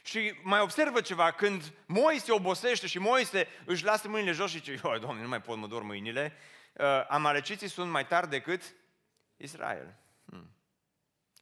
[0.02, 4.80] Și mai observă ceva, când Moise obosește și Moise își lasă mâinile jos și zice,
[4.84, 6.36] eu, Doamne, nu mai pot, mă dor mâinile,
[6.72, 8.74] uh, amaleciții sunt mai tari decât
[9.36, 9.96] Israel.
[10.24, 10.50] Hmm.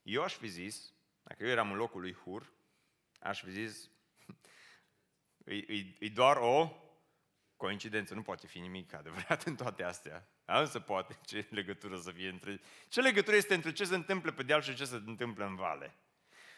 [0.03, 2.51] Eu aș fi zis, dacă eu eram în locul lui Hur,
[3.19, 3.89] aș fi zis,
[5.45, 6.75] e, e, e doar o
[7.57, 10.30] coincidență, nu poate fi nimic adevărat în toate astea.
[10.51, 12.61] Da, însă poate, ce legătură să fie între...
[12.87, 15.95] Ce legătură este între ce se întâmplă pe deal și ce se întâmplă în vale?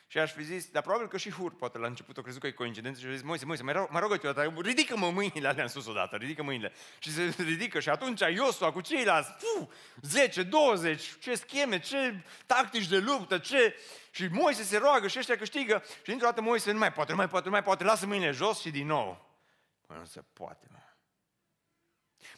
[0.08, 2.48] Și aș fi zis, dar probabil că și Hur, poate la început, o crezut că
[2.48, 5.64] e coincidență și a zis, Moise, Moise, mă, mă rog eu, dar ridică-mă mâinile alea
[5.64, 6.74] în sus odată, ridică mâinile.
[7.00, 12.88] Și se ridică și atunci Iosua cu ceilalți, fu, 10, 20, ce scheme, ce tactici
[12.88, 13.76] de luptă, ce...
[14.12, 17.18] Și Moise se roagă și ăștia câștigă și dintr-o dată Moise nu mai poate, nu
[17.18, 19.30] mai poate, nu mai poate, lasă mâinile jos și din nou.
[19.88, 20.83] Păi nu se poate, mă.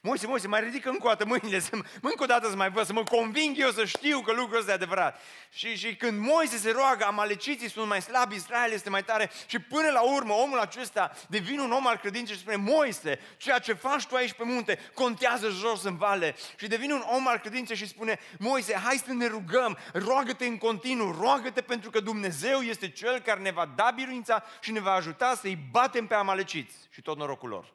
[0.05, 1.69] Moise, Moise, mai ridică încă o dată mâinile, să,
[2.01, 4.71] încă o dată să mai văd, să mă conving eu să știu că lucrul ăsta
[4.71, 5.21] e adevărat.
[5.49, 9.59] Și, și când Moise se roagă, amaleciții sunt mai slabi, Israel este mai tare și
[9.59, 13.73] până la urmă omul acesta devine un om al credinței și spune, Moise, ceea ce
[13.73, 16.35] faci tu aici pe munte contează jos în vale.
[16.57, 20.57] Și devine un om al credinței și spune, Moise, hai să ne rugăm, roagă-te în
[20.57, 24.91] continuu, roagă-te pentru că Dumnezeu este Cel care ne va da biruința și ne va
[24.91, 27.73] ajuta să-i batem pe amaleciți și tot norocul lor.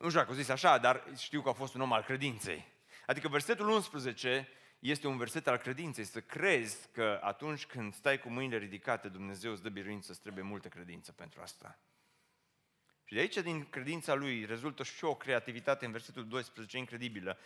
[0.00, 2.66] Nu știu dacă o zis așa, dar știu că a fost un om al credinței.
[3.06, 8.28] Adică versetul 11 este un verset al credinței, să crezi că atunci când stai cu
[8.28, 11.78] mâinile ridicate, Dumnezeu îți dă biruință, îți trebuie multă credință pentru asta.
[13.04, 17.38] Și de aici, din credința lui, rezultă și o creativitate în versetul 12 incredibilă.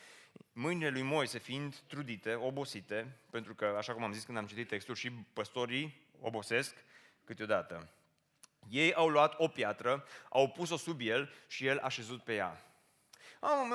[0.52, 4.68] Mâinile lui Moise fiind trudite, obosite, pentru că, așa cum am zis când am citit
[4.68, 6.74] textul, și păstorii obosesc
[7.24, 7.88] câteodată.
[8.70, 12.64] Ei au luat o piatră, au pus-o sub el și el a șezut pe ea.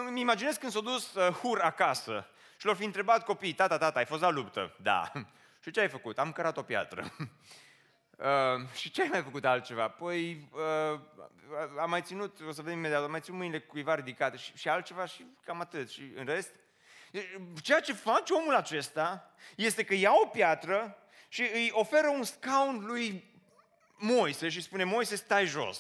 [0.08, 4.00] Îmi imaginez când s-a dus uh, Hur acasă și l-au fi întrebat copiii, tata, tata,
[4.00, 4.76] ai fost la luptă?
[4.82, 5.12] Da.
[5.64, 6.20] și ce ai făcut?
[6.20, 7.04] Am cărat o piatră.
[8.18, 9.88] uh, și ce ai mai făcut altceva?
[9.88, 11.00] Păi, uh,
[11.80, 14.70] am mai ținut, o să vedem imediat, am mai ținut mâinile cuiva ridicate și, și
[14.70, 15.90] altceva și cam atât.
[15.90, 16.56] Și în rest,
[17.62, 20.98] ceea ce face omul acesta este că ia o piatră
[21.28, 23.29] și îi oferă un scaun lui
[24.00, 25.80] Moise și spune, Moise, stai jos.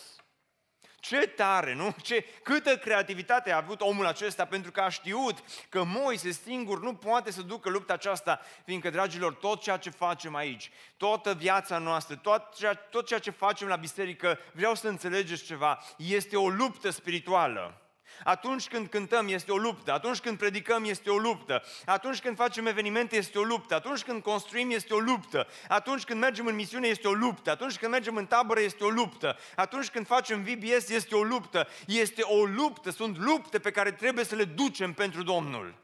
[0.99, 1.95] Ce tare, nu?
[2.01, 6.95] Ce, câtă creativitate a avut omul acesta pentru că a știut că Moise singur nu
[6.95, 12.15] poate să ducă lupta aceasta, fiindcă, dragilor, tot ceea ce facem aici, toată viața noastră,
[12.15, 16.89] tot ceea, tot ceea ce facem la biserică, vreau să înțelegeți ceva, este o luptă
[16.89, 17.81] spirituală.
[18.23, 22.65] Atunci când cântăm este o luptă, atunci când predicăm este o luptă, atunci când facem
[22.65, 26.87] evenimente este o luptă, atunci când construim este o luptă, atunci când mergem în misiune
[26.87, 30.89] este o luptă, atunci când mergem în tabără este o luptă, atunci când facem VBS
[30.89, 35.23] este o luptă, este o luptă, sunt lupte pe care trebuie să le ducem pentru
[35.23, 35.75] Domnul.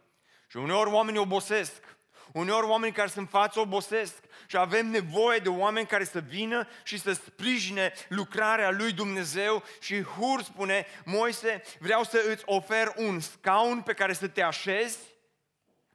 [0.48, 1.95] Și uneori oamenii obosesc,
[2.36, 4.14] Uneori oameni care sunt față obosesc
[4.48, 10.02] și avem nevoie de oameni care să vină și să sprijine lucrarea lui Dumnezeu și
[10.02, 14.98] Hur spune, Moise, vreau să îți ofer un scaun pe care să te așezi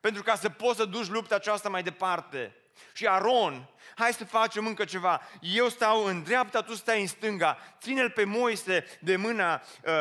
[0.00, 2.56] pentru ca să poți să duci lupta aceasta mai departe.
[2.92, 5.20] Și Aron hai să facem încă ceva.
[5.40, 7.58] Eu stau în dreapta, tu stai în stânga.
[7.80, 9.92] Ține-l pe Moise de mâna uh,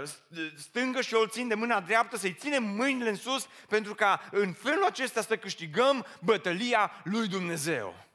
[0.00, 0.08] uh,
[0.56, 4.28] stângă și eu îl țin de mâna dreaptă, să-i ținem mâinile în sus, pentru ca
[4.30, 8.06] în felul acesta să câștigăm bătălia lui Dumnezeu.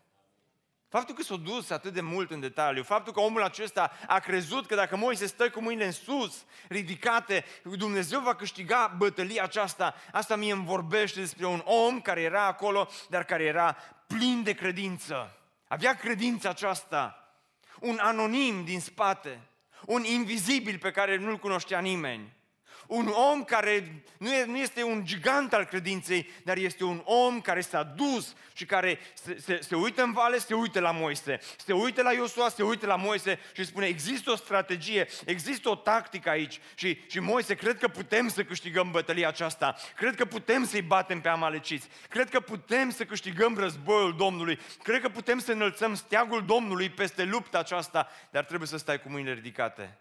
[0.91, 4.65] Faptul că s-a dus atât de mult în detaliu, faptul că omul acesta a crezut
[4.65, 10.35] că dacă Moise stă cu mâinile în sus, ridicate, Dumnezeu va câștiga bătălia aceasta, asta
[10.35, 13.77] mie îmi vorbește despre un om care era acolo, dar care era
[14.13, 15.37] plin de credință.
[15.67, 17.15] Avea credința aceasta.
[17.79, 19.39] Un anonim din spate,
[19.85, 22.33] un invizibil pe care nu-l cunoștea nimeni
[22.91, 27.83] un om care nu este un gigant al credinței, dar este un om care s-a
[27.83, 32.01] dus și care se, se, se uită în vale, se uită la Moise, se uită
[32.01, 36.59] la Iosua, se uită la Moise și spune, există o strategie, există o tactică aici.
[36.75, 41.21] Și, și Moise, cred că putem să câștigăm bătălia aceasta, cred că putem să-i batem
[41.21, 46.45] pe amaleciți, cred că putem să câștigăm războiul Domnului, cred că putem să înălțăm steagul
[46.45, 49.97] Domnului peste lupta aceasta, dar trebuie să stai cu mâinile ridicate.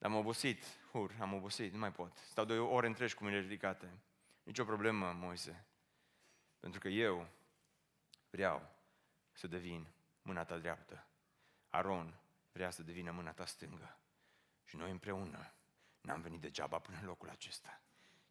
[0.00, 0.62] Am obosit,
[0.94, 2.16] Hur, am obosit, nu mai pot.
[2.16, 3.98] Stau de ore întregi cu mine ridicate.
[4.42, 5.66] Nici o problemă, Moise.
[6.60, 7.28] Pentru că eu
[8.30, 8.70] vreau
[9.32, 9.86] să devin
[10.22, 11.06] mâna ta dreaptă.
[11.70, 12.14] Aron
[12.52, 13.98] vrea să devină mâna ta stângă.
[14.64, 15.52] Și noi împreună
[16.00, 17.82] n-am venit degeaba până în locul acesta,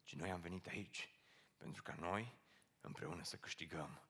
[0.02, 1.10] ci noi am venit aici
[1.56, 2.34] pentru ca noi
[2.80, 4.00] împreună să câștigăm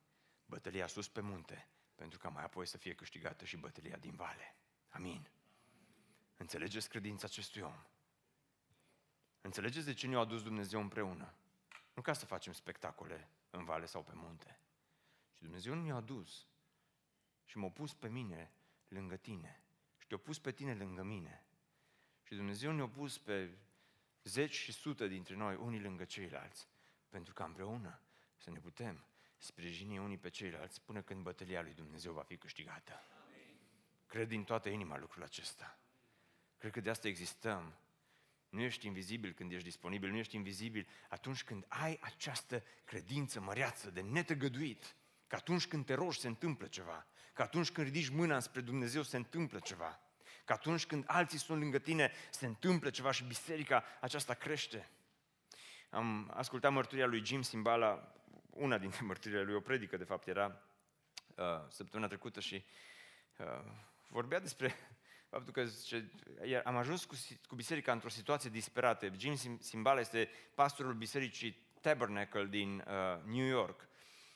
[0.46, 4.56] bătălia sus pe munte, pentru ca mai apoi să fie câștigată și bătălia din vale.
[4.88, 5.28] Amin.
[6.36, 7.84] Înțelegeți credința acestui om?
[9.44, 11.34] Înțelegeți de ce ne-a adus Dumnezeu împreună?
[11.94, 14.58] Nu ca să facem spectacole în vale sau pe munte.
[15.32, 16.46] Și Dumnezeu ne-a adus
[17.44, 18.52] și m-a pus pe mine
[18.88, 19.62] lângă tine.
[19.98, 21.44] Și te-a pus pe tine lângă mine.
[22.22, 23.58] Și Dumnezeu ne-a pus pe
[24.22, 26.68] zeci și sute dintre noi, unii lângă ceilalți,
[27.08, 28.00] pentru ca împreună
[28.36, 29.04] să ne putem
[29.36, 32.92] sprijini unii pe ceilalți până când bătălia lui Dumnezeu va fi câștigată.
[33.26, 33.56] Amin.
[34.06, 35.78] Cred din toată inima lucrul acesta.
[36.58, 37.74] Cred că de asta existăm.
[38.54, 43.90] Nu ești invizibil când ești disponibil, nu ești invizibil atunci când ai această credință măreață
[43.90, 48.40] de netăgăduit, că atunci când te rogi se întâmplă ceva, că atunci când ridici mâna
[48.40, 50.00] spre Dumnezeu se întâmplă ceva,
[50.44, 54.88] că atunci când alții sunt lângă tine se întâmplă ceva și biserica aceasta crește.
[55.90, 58.14] Am ascultat mărturia lui Jim Simbala,
[58.50, 60.62] una dintre mărturile lui, o predică de fapt era
[61.36, 62.64] uh, săptămâna trecută și
[63.38, 63.46] uh,
[64.08, 64.74] vorbea despre
[65.34, 66.10] faptul că zice,
[66.64, 67.14] am ajuns cu,
[67.48, 69.12] cu biserica într-o situație disperată.
[69.16, 73.88] Jim Simbala este pastorul bisericii Tabernacle din uh, New York.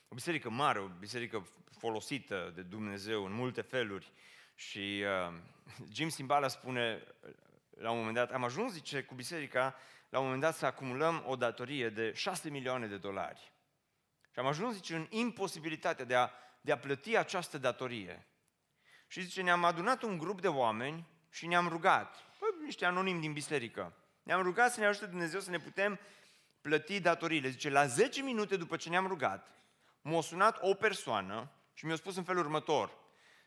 [0.09, 1.47] O biserică mare, o biserică
[1.79, 4.13] folosită de Dumnezeu în multe feluri.
[4.55, 5.35] Și uh,
[5.93, 7.03] Jim Simbala spune,
[7.71, 9.75] la un moment dat, am ajuns, zice, cu biserica,
[10.09, 13.53] la un moment dat să acumulăm o datorie de 6 milioane de dolari.
[14.33, 16.31] Și am ajuns, zice, în imposibilitatea de a,
[16.61, 18.27] de a plăti această datorie.
[19.09, 23.33] Și zice, ne-am adunat un grup de oameni și ne-am rugat, păi, niște anonimi din
[23.33, 23.93] biserică,
[24.23, 25.99] ne-am rugat să ne ajute Dumnezeu să ne putem
[26.61, 27.49] plăti datoriile.
[27.49, 29.49] Zice, la 10 minute după ce ne-am rugat,
[30.01, 32.91] m-a sunat o persoană și mi-a spus în felul următor.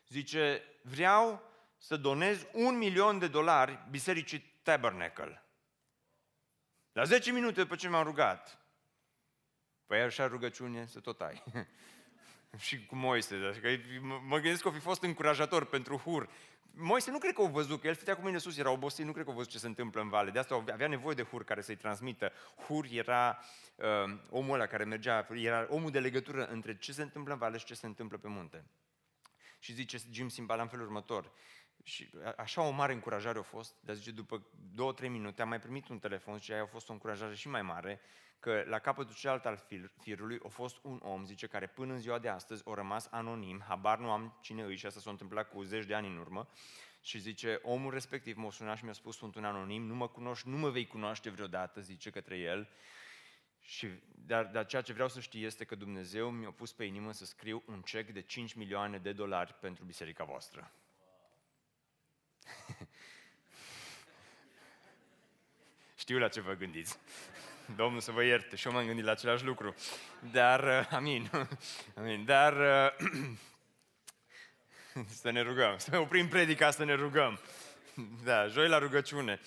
[0.08, 1.42] Zice, vreau
[1.78, 5.42] să donez un milion de dolari bisericii Tabernacle.
[6.92, 8.58] La 10 minute după ce m-am rugat.
[9.86, 11.42] Păi așa rugăciune să tot ai.
[12.58, 13.34] și cu Moise.
[13.34, 13.68] Adică
[14.26, 16.28] mă gândesc că o fi fost încurajator pentru Hur.
[16.74, 19.12] Moise nu cred că o văzut, că el stătea cu mine sus, era obosit, nu
[19.12, 20.30] cred că o văzut ce se întâmplă în vale.
[20.30, 22.32] De asta avea nevoie de Hur care să-i transmită.
[22.66, 23.38] Hur era
[23.76, 27.58] uh, omul ăla care mergea, era omul de legătură între ce se întâmplă în vale
[27.58, 28.64] și ce se întâmplă pe munte.
[29.58, 31.32] Și zice Jim Simbala în felul următor.
[31.82, 35.60] Și așa o mare încurajare a fost, dar zice, după două, trei minute am mai
[35.60, 38.00] primit un telefon și aia a fost o încurajare și mai mare,
[38.42, 39.64] că la capătul celălalt al
[40.00, 43.62] firului a fost un om, zice, care până în ziua de astăzi a rămas anonim,
[43.68, 46.48] habar nu am cine îi și asta s-a întâmplat cu zeci de ani în urmă,
[47.02, 50.48] și zice, omul respectiv m-a sunat și mi-a spus, sunt un anonim, nu mă cunoști,
[50.48, 52.68] nu mă vei cunoaște vreodată, zice către el,
[53.60, 53.88] și,
[54.26, 57.24] dar, dar ceea ce vreau să știi este că Dumnezeu mi-a pus pe inimă să
[57.24, 60.72] scriu un cec de 5 milioane de dolari pentru biserica voastră.
[66.02, 66.98] Știu la ce vă gândiți.
[67.76, 69.74] Domnul să vă ierte și eu m-am gândit la același lucru.
[70.32, 71.30] Dar, uh, amin,
[71.98, 73.06] amin, dar uh,
[75.22, 77.40] să ne rugăm, să oprim predica, să ne rugăm.
[78.24, 79.40] Da, joi la rugăciune.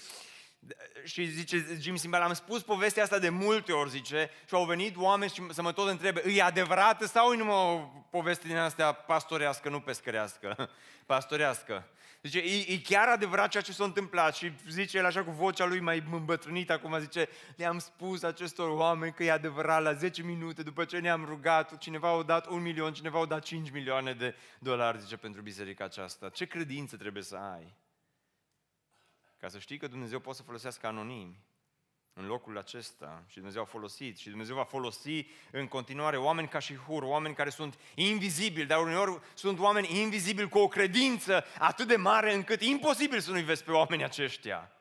[1.04, 4.98] Și zice Jim Simbal, am spus povestea asta de multe ori, zice, și au venit
[4.98, 7.78] oameni și să mă tot întrebe, e adevărată sau e numai o
[8.10, 10.70] poveste din astea pastorească, nu pescărească,
[11.06, 11.88] pastorească?
[12.26, 15.66] Zice, e, e chiar adevărat ceea ce s-a întâmplat și zice el așa cu vocea
[15.66, 20.64] lui mai îmbătrânită, acum zice, le-am spus acestor oameni că e adevărat la 10 minute
[20.64, 24.36] după ce ne-am rugat, cineva a dat un milion, cineva a dat 5 milioane de
[24.60, 26.30] dolari, zice, pentru biserica aceasta.
[26.30, 27.74] Ce credință trebuie să ai?
[29.38, 31.44] Ca să știi că Dumnezeu poate să folosească anonimi
[32.14, 36.60] în locul acesta și Dumnezeu a folosit și Dumnezeu va folosi în continuare oameni ca
[36.60, 41.88] și Hur, oameni care sunt invizibili, dar uneori sunt oameni invizibili cu o credință atât
[41.88, 44.72] de mare încât e imposibil să nu-i vezi pe oamenii aceștia.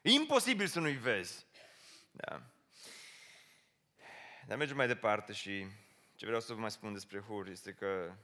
[0.00, 1.46] E imposibil să nu-i vezi.
[2.10, 2.42] Da.
[4.46, 5.66] Dar mergem mai departe și
[6.16, 8.14] ce vreau să vă mai spun despre Hur este că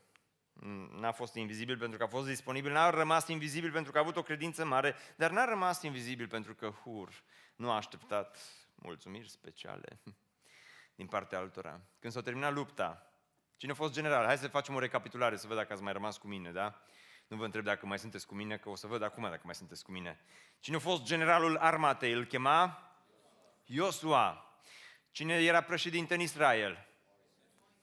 [0.98, 4.16] N-a fost invizibil pentru că a fost disponibil, n-a rămas invizibil pentru că a avut
[4.16, 7.22] o credință mare, dar n-a rămas invizibil pentru că Hur
[7.56, 8.38] nu a așteptat
[8.74, 10.00] mulțumiri speciale
[11.00, 11.80] din partea altora.
[11.98, 13.12] Când s-a terminat lupta,
[13.56, 14.24] cine a fost general?
[14.24, 16.82] Hai să facem o recapitulare, să văd dacă ați mai rămas cu mine, da?
[17.26, 19.54] Nu vă întreb dacă mai sunteți cu mine, că o să văd acum dacă mai
[19.54, 20.20] sunteți cu mine.
[20.60, 22.12] Cine a fost generalul armatei?
[22.12, 22.90] Îl chema
[23.64, 24.54] Iosua.
[25.10, 26.86] Cine era președinte în Israel?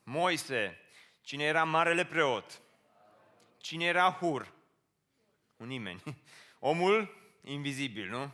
[0.03, 0.79] Moise.
[1.21, 2.61] Cine era marele preot?
[3.67, 4.53] Cine era Hur?
[5.57, 6.03] Un nimeni.
[6.59, 8.31] Omul invizibil, nu?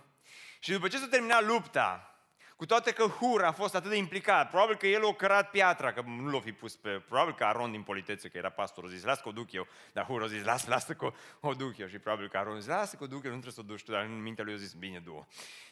[0.59, 2.17] Și după ce s-a terminat lupta,
[2.55, 5.93] cu toate că Hur a fost atât de implicat, probabil că el a cărat piatra,
[5.93, 6.89] că nu l-a fi pus pe...
[6.89, 9.67] Probabil că Aron din politețe, că era pastor, a zis, las că o duc eu.
[9.93, 11.87] Dar Hur a zis, las, lasă că o duc eu.
[11.87, 13.63] Și probabil că Aron a zis, lasă că o duc eu, nu trebuie să o
[13.63, 13.91] duci tu.
[13.91, 15.27] Dar în mintea lui a zis, bine, du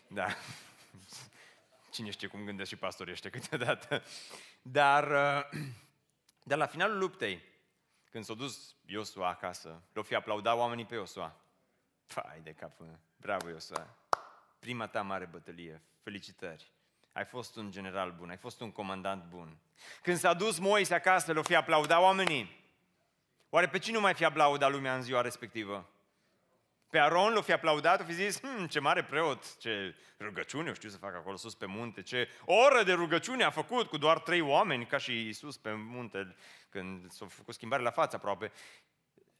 [0.07, 0.27] Da.
[1.93, 4.03] Cine știe cum gândesc și pastorii ăștia câteodată.
[4.61, 5.59] Dar, uh,
[6.49, 7.50] dar la finalul luptei,
[8.11, 11.35] când s-a dus Iosua acasă, l-au fi aplaudat oamenii pe Iosua.
[12.05, 12.71] Fai de cap,
[13.17, 13.87] Bravo, Iosua.
[14.59, 15.81] Prima ta mare bătălie.
[16.03, 16.71] Felicitări.
[17.11, 19.57] Ai fost un general bun, ai fost un comandant bun.
[20.01, 22.59] Când s-a dus Moise acasă, l-o fi aplaudat oamenii.
[23.49, 25.89] Oare pe cine nu mai fi aplaudat lumea în ziua respectivă?
[26.89, 30.73] Pe Aron l-o fi aplaudat, o fi zis, hm, ce mare preot, ce rugăciune o
[30.73, 34.19] știu să fac acolo sus pe munte, ce oră de rugăciune a făcut cu doar
[34.19, 36.35] trei oameni, ca și Isus pe munte,
[36.71, 38.51] când s-a făcut schimbare la față aproape.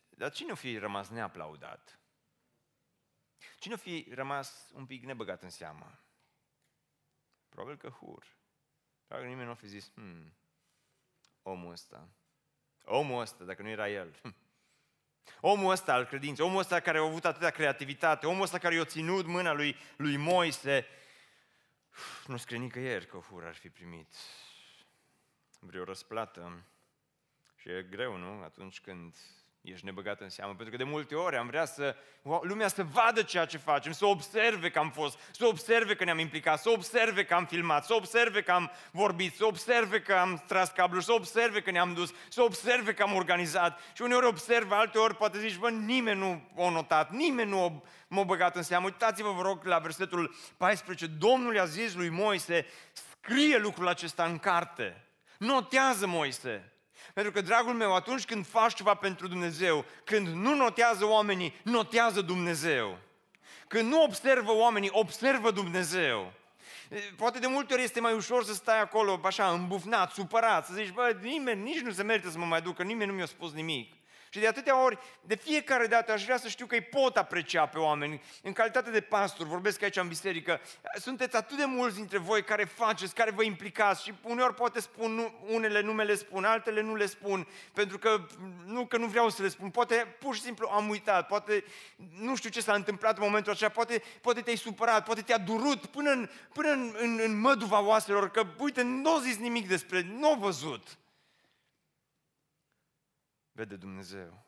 [0.09, 1.99] Dar cine o fi rămas neaplaudat?
[3.59, 5.99] Cine o fi rămas un pic nebăgat în seamă?
[7.49, 8.37] Probabil că Hur.
[9.05, 10.33] Probabil că nimeni nu o fi zis, hmm,
[11.41, 12.09] omul ăsta,
[12.83, 14.21] omul ăsta, dacă nu era el,
[15.41, 18.85] Omul ăsta al credinței, omul ăsta care a avut atâta creativitate, omul ăsta care i-a
[18.85, 20.87] ținut mâna lui, lui Moise,
[22.27, 24.15] nu scrie nicăieri că Hur ar fi primit
[25.59, 26.63] vreo răsplată.
[27.61, 28.41] Și e greu, nu?
[28.43, 29.15] Atunci când
[29.61, 31.95] ești nebăgat în seamă, pentru că de multe ori am vrea să
[32.41, 36.19] lumea să vadă ceea ce facem, să observe că am fost, să observe că ne-am
[36.19, 40.43] implicat, să observe că am filmat, să observe că am vorbit, să observe că am
[40.47, 43.79] tras cabluri, să observe că ne-am dus, să observe că am organizat.
[43.93, 48.23] Și uneori observă, alte ori poate zici, bă, nimeni nu a notat, nimeni nu m-a
[48.23, 48.85] băgat în seamă.
[48.85, 51.05] Uitați-vă, vă rog, la versetul 14.
[51.05, 55.05] Domnul i-a zis lui Moise, scrie lucrul acesta în carte.
[55.37, 56.70] Notează, Moise.
[57.13, 62.21] Pentru că, dragul meu, atunci când faci ceva pentru Dumnezeu, când nu notează oamenii, notează
[62.21, 62.97] Dumnezeu.
[63.67, 66.33] Când nu observă oamenii, observă Dumnezeu.
[67.15, 70.91] Poate de multe ori este mai ușor să stai acolo, așa, îmbufnat, supărat, să zici,
[70.91, 73.93] bă, nimeni, nici nu se merită să mă mai ducă, nimeni nu mi-a spus nimic.
[74.33, 77.65] Și de atâtea ori, de fiecare dată aș vrea să știu că îi pot aprecia
[77.65, 78.21] pe oameni.
[78.41, 80.61] În calitate de pastor, vorbesc aici în biserică,
[80.95, 85.33] sunteți atât de mulți dintre voi care faceți, care vă implicați și uneori poate spun
[85.47, 88.27] unele numele spun, altele nu le spun, pentru că
[88.65, 91.63] nu că nu vreau să le spun, poate pur și simplu am uitat, poate
[92.19, 95.85] nu știu ce s-a întâmplat în momentul acela, poate, poate te-ai supărat, poate te-a durut
[95.85, 100.27] până în, până în, în, în măduva oaselor, că uite, nu zis nimic despre, nu
[100.27, 100.99] au văzut
[103.61, 104.45] vede Dumnezeu.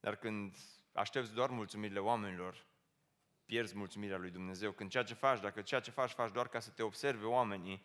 [0.00, 0.56] Dar când
[0.92, 2.66] aștepți doar mulțumirile oamenilor,
[3.44, 4.72] pierzi mulțumirea lui Dumnezeu.
[4.72, 7.84] Când ceea ce faci, dacă ceea ce faci, faci doar ca să te observe oamenii,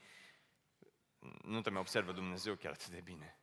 [1.42, 3.40] nu te mai observă Dumnezeu chiar atât de bine.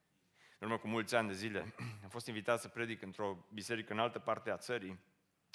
[0.58, 3.98] În urmă cu mulți ani de zile am fost invitat să predic într-o biserică în
[3.98, 4.98] altă parte a țării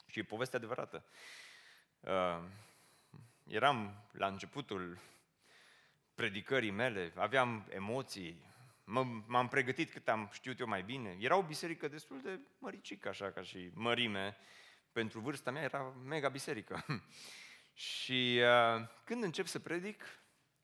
[0.07, 1.05] și e poveste adevărată.
[1.99, 2.43] Uh,
[3.43, 4.97] eram la începutul
[6.15, 8.48] predicării mele, aveam emoții,
[9.27, 11.17] m-am pregătit cât am știut eu mai bine.
[11.19, 14.37] Era o biserică destul de măricică, așa ca și mărime.
[14.91, 16.85] Pentru vârsta mea era mega biserică.
[17.73, 20.03] și uh, când încep să predic,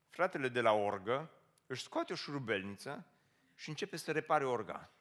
[0.09, 1.32] fratele de la orgă
[1.67, 3.07] își scoate o șurubelniță
[3.55, 4.91] și începe să repare orga.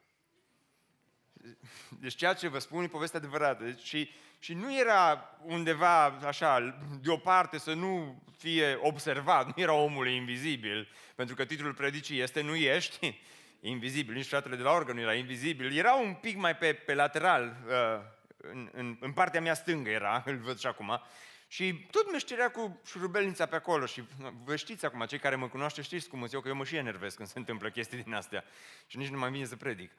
[1.99, 3.63] Deci ceea ce vă spun e povestea adevărată.
[3.63, 10.07] Deci, și, și nu era undeva așa, deoparte, să nu fie observat, nu era omul
[10.07, 13.19] invizibil, pentru că titlul predicii este Nu ești
[13.59, 16.93] invizibil, nici fratele de la orgă nu era invizibil, era un pic mai pe, pe
[16.93, 18.01] lateral, uh,
[18.37, 21.01] în, în, în partea mea stângă era, îl văd și acum,
[21.47, 24.03] și tot mă știrea cu șurubelnița pe acolo și
[24.43, 27.13] vă știți acum, cei care mă cunoaște știți cum eu, că eu mă și enervez
[27.13, 28.43] când se întâmplă chestii din astea
[28.87, 29.91] și nici nu mai vine să predic.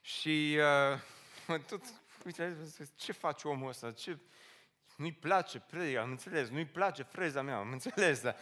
[0.00, 0.58] Și
[1.46, 1.82] uh, tot,
[2.24, 2.56] uite,
[2.96, 3.92] ce face omul ăsta?
[3.92, 4.18] Ce,
[4.96, 8.36] nu-i place predica, am înțeles, nu-i place freza mea, am înțeles, dar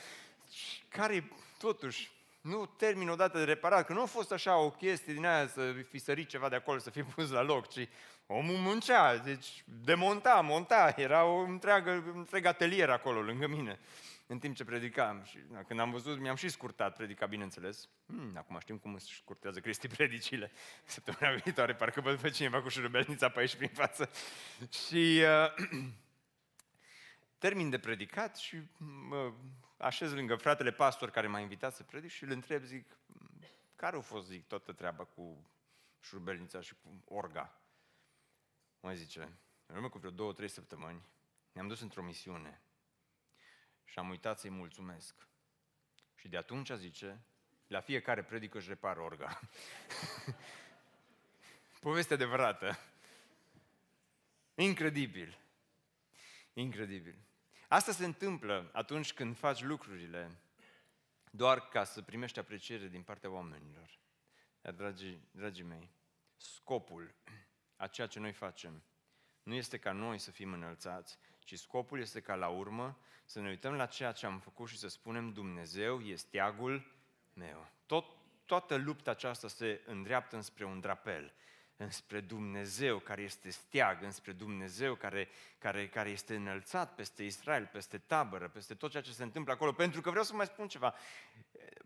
[0.89, 5.27] care totuși nu termin odată de reparat, că nu a fost așa o chestie din
[5.27, 7.89] aia să fi sărit ceva de acolo, să fi pus la loc, ci
[8.33, 13.79] omul muncea, deci demonta, monta, era o întreagă, întreg atelier acolo lângă mine,
[14.27, 15.23] în timp ce predicam.
[15.25, 17.89] Și na, când am văzut, mi-am și scurtat predica, bineînțeles.
[18.07, 20.51] Hmm, acum știm cum își scurtează Cristi predicile.
[20.85, 24.11] Săptămâna viitoare, parcă văd pe cineva cu șurubelnița pe aici prin față.
[24.87, 25.69] și uh,
[27.39, 28.63] termin de predicat și
[29.09, 29.33] mă
[29.77, 32.99] așez lângă fratele pastor care m-a invitat să predic și îl întreb, zic,
[33.77, 35.51] care a fost, zic, toată treaba cu
[36.01, 37.60] șurubelnița și cu orga?
[38.81, 39.21] Mă zice,
[39.67, 41.09] în urmă cu vreo două, trei săptămâni,
[41.53, 42.63] ne-am dus într-o misiune
[43.85, 45.29] și am uitat să-i mulțumesc.
[46.15, 47.25] Și de atunci, zice,
[47.67, 49.41] la fiecare predică își repară orga.
[51.81, 52.79] Poveste adevărată.
[54.55, 55.39] Incredibil.
[56.53, 57.19] Incredibil.
[57.69, 60.41] Asta se întâmplă atunci când faci lucrurile
[61.31, 63.99] doar ca să primești apreciere din partea oamenilor.
[64.61, 65.91] Dar, dragii, dragii mei,
[66.37, 67.15] scopul
[67.81, 68.83] a ceea ce noi facem
[69.43, 73.49] nu este ca noi să fim înălțați, ci scopul este ca la urmă să ne
[73.49, 76.95] uităm la ceea ce am făcut și să spunem Dumnezeu este steagul
[77.33, 77.71] meu.
[77.87, 78.05] Tot,
[78.47, 81.33] toată lupta aceasta se îndreaptă înspre un drapel.
[81.83, 85.29] Înspre Dumnezeu care este steag, înspre Dumnezeu care,
[85.59, 89.73] care, care este înălțat peste Israel, peste tabără, peste tot ceea ce se întâmplă acolo.
[89.73, 90.95] Pentru că vreau să mai spun ceva.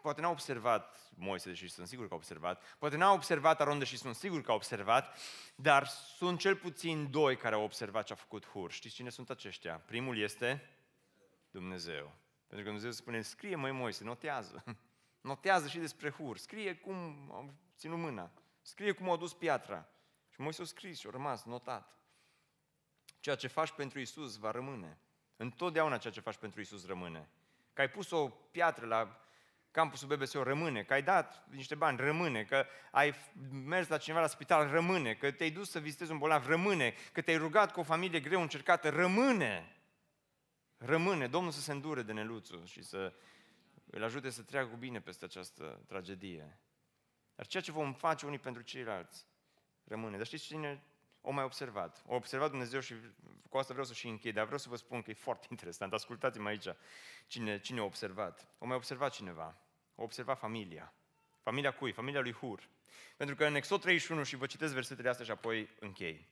[0.03, 3.97] Poate n-a observat Moise, deși sunt sigur că a observat, poate n-a observat Aron, deși
[3.97, 5.19] sunt sigur că a observat,
[5.55, 8.73] dar sunt cel puțin doi care au observat ce a făcut Hur.
[8.73, 9.77] Știți cine sunt aceștia?
[9.77, 10.71] Primul este
[11.51, 12.15] Dumnezeu.
[12.47, 14.65] Pentru că Dumnezeu spune, scrie măi Moise, notează.
[15.21, 16.37] Notează și despre Hur.
[16.37, 18.31] Scrie cum au ținut mâna.
[18.67, 19.89] Scrie cum au dus piatra.
[20.29, 21.99] Și Moise a scris și a rămas notat.
[23.21, 24.99] Ceea ce faci pentru Isus va rămâne.
[25.37, 27.29] Întotdeauna ceea ce faci pentru Isus rămâne.
[27.73, 29.21] Că ai pus o piatră la
[29.71, 33.15] campusul BBC rămâne, că ai dat niște bani, rămâne, că ai
[33.51, 37.21] mers la cineva la spital, rămâne, că te-ai dus să vizitezi un bolnav, rămâne, că
[37.21, 39.77] te-ai rugat cu o familie greu încercată, rămâne.
[40.77, 41.29] Rămâne.
[41.29, 43.13] Domnul să se îndure de neluțul și să
[43.91, 46.59] îl ajute să treacă cu bine peste această tragedie.
[47.35, 49.27] Dar ceea ce vom face unii pentru ceilalți
[49.85, 50.17] rămâne.
[50.17, 50.83] Dar știți cine
[51.21, 52.03] o mai observat?
[52.07, 52.95] O observat Dumnezeu și
[53.49, 55.93] cu asta vreau să și închei, dar vreau să vă spun că e foarte interesant.
[55.93, 56.67] Ascultați-mă aici
[57.27, 58.49] cine, cine a observat.
[58.59, 59.57] O mai observat cineva.
[59.95, 60.95] O observat familia.
[61.43, 61.93] Familia cui?
[61.93, 62.69] Familia lui Hur.
[63.17, 66.29] Pentru că în Exod 31, și vă citesc versetele astea și apoi închei.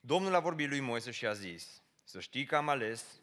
[0.00, 3.20] Domnul a vorbit lui Moise și a zis, să știi că am ales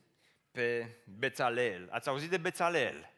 [0.52, 1.90] pe Bețalel.
[1.92, 3.14] Ați auzit de Bețalel?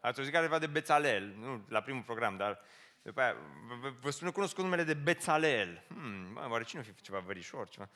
[0.00, 1.34] Ați auzit careva de Bețalel?
[1.38, 2.60] Nu la primul program, dar
[3.02, 3.36] după aia,
[3.80, 5.84] vă, vă spune cunoscut numele de Bețalel.
[5.88, 7.68] Hmm, mă, oare cine o fi ceva verișor?
[7.68, 7.88] Ceva?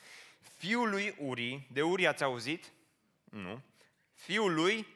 [0.57, 2.73] Fiul lui Uri, de Uri ați auzit?
[3.25, 3.63] Nu.
[4.15, 4.87] Fiul lui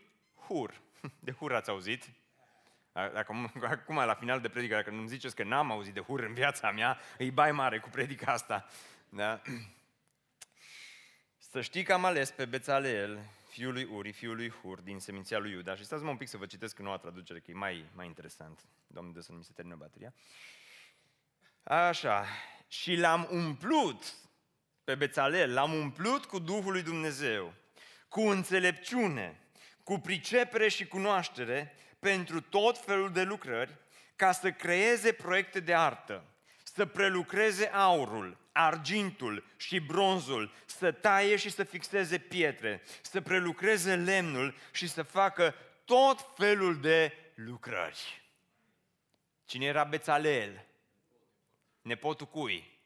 [0.46, 0.80] Hur.
[1.26, 2.11] De Hur ați auzit?
[2.92, 6.34] Dacă, acum, la final de predică, dacă nu-mi ziceți că n-am auzit de Hur în
[6.34, 8.66] viața mea, îi bai mare cu predica asta.
[9.09, 9.40] Da?
[11.50, 13.18] Să știi că am ales pe Bețalel,
[13.55, 15.74] fiul lui Uri, fiul lui Hur, din seminția lui Iuda.
[15.74, 18.61] Și stați-mă un pic să vă citesc noua traducere, că e mai, mai interesant.
[18.86, 20.14] Doamne, de să nu mi se termină bateria.
[21.62, 22.26] Așa.
[22.68, 24.14] Și l-am umplut
[24.84, 27.55] pe Bețalel, l-am umplut cu Duhul lui Dumnezeu,
[28.09, 29.40] cu înțelepciune,
[29.82, 33.76] cu pricepere și cunoaștere pentru tot felul de lucrări,
[34.16, 36.24] ca să creeze proiecte de artă,
[36.62, 44.55] să prelucreze aurul, argintul și bronzul, să taie și să fixeze pietre, să prelucreze lemnul
[44.72, 48.22] și să facă tot felul de lucrări.
[49.44, 50.66] Cine era Bețalel?
[51.82, 52.78] Nepotul cui?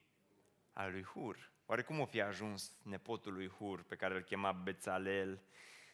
[0.73, 1.51] Al lui Hur.
[1.67, 5.41] Oare cum o fi ajuns nepotul lui Hur, pe care îl chema Bețalel,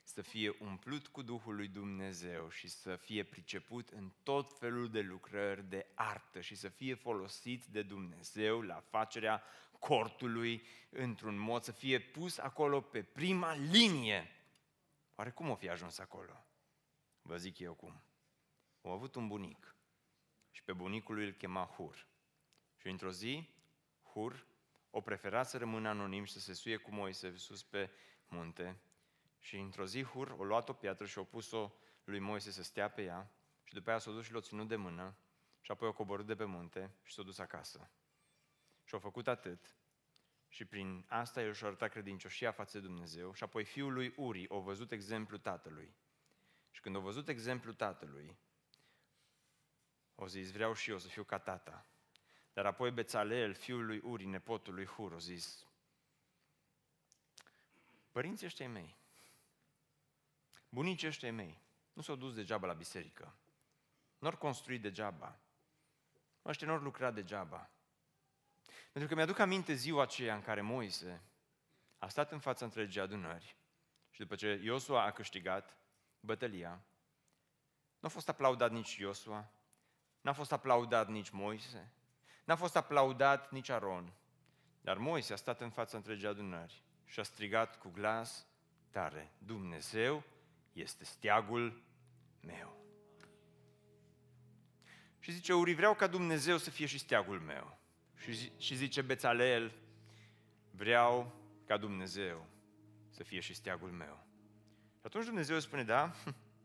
[0.05, 5.01] să fie umplut cu Duhul lui Dumnezeu și să fie priceput în tot felul de
[5.01, 9.43] lucrări de artă și să fie folosit de Dumnezeu la facerea
[9.87, 14.31] cortului într-un mod, să fie pus acolo pe prima linie.
[15.15, 16.45] Oare cum o fi ajuns acolo?
[17.23, 18.03] Vă zic eu cum.
[18.83, 19.77] Am avut un bunic
[20.51, 22.07] și pe bunicul lui îl chema Hur.
[22.77, 23.49] Și într-o zi,
[24.03, 24.47] Hur
[24.91, 27.91] o prefera să rămână anonim și să se suie cu Moise sus pe
[28.27, 28.81] munte.
[29.39, 31.73] Și într-o zi Hur o luat o piatră și o pus-o
[32.05, 33.31] lui Moise să stea pe ea
[33.65, 35.17] și după aia s-a dus și l-a ținut de mână
[35.61, 37.91] și apoi o coborât de pe munte și s-a dus acasă.
[38.85, 39.77] Și au făcut atât.
[40.49, 43.33] Și prin asta el și-a arătat credincioșia față de Dumnezeu.
[43.33, 45.95] Și apoi fiul lui Uri a văzut exemplul tatălui.
[46.71, 48.37] Și când a văzut exemplul tatălui,
[50.15, 51.87] o zis, vreau și eu să fiu ca tata.
[52.53, 55.67] Dar apoi Bețaleel, fiul lui Uri, nepotul lui Hur, a zis,
[58.11, 58.97] părinții ăștia mei,
[60.69, 61.61] bunicii ăștia mei,
[61.93, 63.35] nu s-au dus degeaba la biserică.
[64.19, 65.39] Nu au construit degeaba.
[66.45, 67.71] Ăștia nu au lucrat degeaba.
[68.95, 71.23] Pentru că mi-aduc aminte ziua aceea în care Moise
[71.99, 73.57] a stat în fața întregii adunări
[74.11, 75.77] și după ce Iosua a câștigat
[76.21, 76.81] bătălia,
[77.99, 79.51] nu a fost aplaudat nici Iosua,
[80.21, 81.93] n-a fost aplaudat nici Moise,
[82.45, 84.13] n-a fost aplaudat nici Aron,
[84.81, 88.47] dar Moise a stat în fața întregii adunări și a strigat cu glas
[88.91, 90.23] tare, Dumnezeu
[90.73, 91.83] este steagul
[92.41, 92.77] meu.
[95.19, 97.83] Și zice, Uri, vreau ca Dumnezeu să fie și steagul meu.
[98.33, 99.73] Și, și zice Bețaleel,
[100.71, 101.33] vreau
[101.67, 102.47] ca Dumnezeu
[103.11, 104.27] să fie și steagul meu.
[104.93, 106.13] Și atunci Dumnezeu spune, da,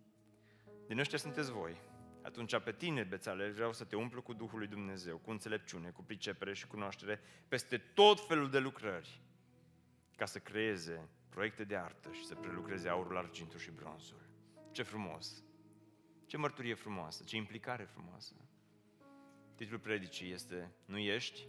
[0.87, 1.75] din ăștia sunteți voi.
[2.21, 6.03] Atunci pe tine, Bețaleel, vreau să te umplu cu Duhul lui Dumnezeu, cu înțelepciune, cu
[6.03, 9.21] pricepere și cunoaștere, peste tot felul de lucrări,
[10.15, 14.21] ca să creeze proiecte de artă și să prelucreze aurul, argintul și bronzul.
[14.71, 15.43] Ce frumos!
[16.25, 18.33] Ce mărturie frumoasă, ce implicare frumoasă!
[19.59, 21.47] Titlul predicii este Nu ești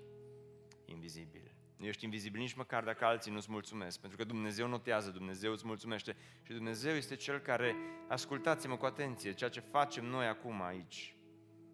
[0.84, 1.54] invizibil.
[1.76, 5.66] Nu ești invizibil nici măcar dacă alții nu-ți mulțumesc, pentru că Dumnezeu notează, Dumnezeu îți
[5.66, 7.76] mulțumește și Dumnezeu este Cel care,
[8.08, 11.14] ascultați-mă cu atenție, ceea ce facem noi acum aici,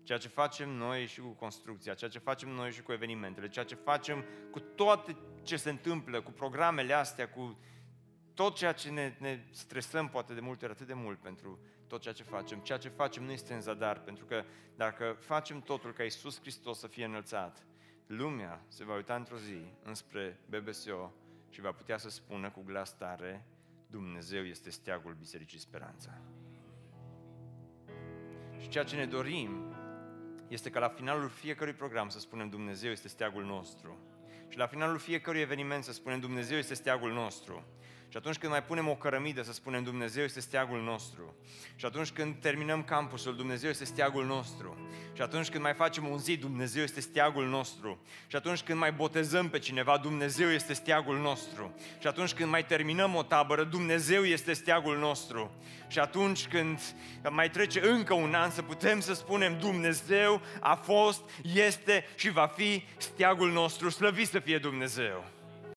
[0.03, 3.65] Ceea ce facem noi și cu construcția, ceea ce facem noi și cu evenimentele, ceea
[3.65, 7.59] ce facem cu toate ce se întâmplă, cu programele astea, cu
[8.35, 11.59] tot ceea ce ne, ne stresăm poate de multe ori atât de mult pentru
[11.89, 12.59] tot ceea ce facem.
[12.59, 14.45] Ceea ce facem nu este în zadar, pentru că
[14.77, 17.67] dacă facem totul ca Iisus Hristos să fie înălțat,
[18.07, 21.13] lumea se va uita într-o zi înspre BBSO
[21.51, 23.47] și va putea să spună cu glas tare,
[23.87, 26.21] Dumnezeu este steagul Bisericii Speranța.
[28.61, 29.75] Și ceea ce ne dorim
[30.49, 33.99] este ca la finalul fiecărui program să spunem Dumnezeu este steagul nostru.
[34.49, 37.65] Și la finalul fiecărui eveniment să spunem Dumnezeu este steagul nostru.
[38.09, 41.35] Și atunci când mai punem o cărămidă să spunem Dumnezeu este steagul nostru.
[41.77, 44.79] Și atunci când terminăm campusul, Dumnezeu este steagul nostru.
[45.13, 47.99] Și atunci când mai facem un zid, Dumnezeu este steagul nostru.
[48.27, 51.75] Și atunci când mai botezăm pe cineva, Dumnezeu este steagul nostru.
[51.99, 55.51] Și atunci când mai terminăm o tabără, Dumnezeu este steagul nostru.
[55.89, 56.81] Și atunci când
[57.31, 61.21] mai trece încă un an, să putem să spunem Dumnezeu a fost,
[61.55, 63.89] este și va fi steagul nostru.
[63.89, 65.36] Slăvit să fie Dumnezeu!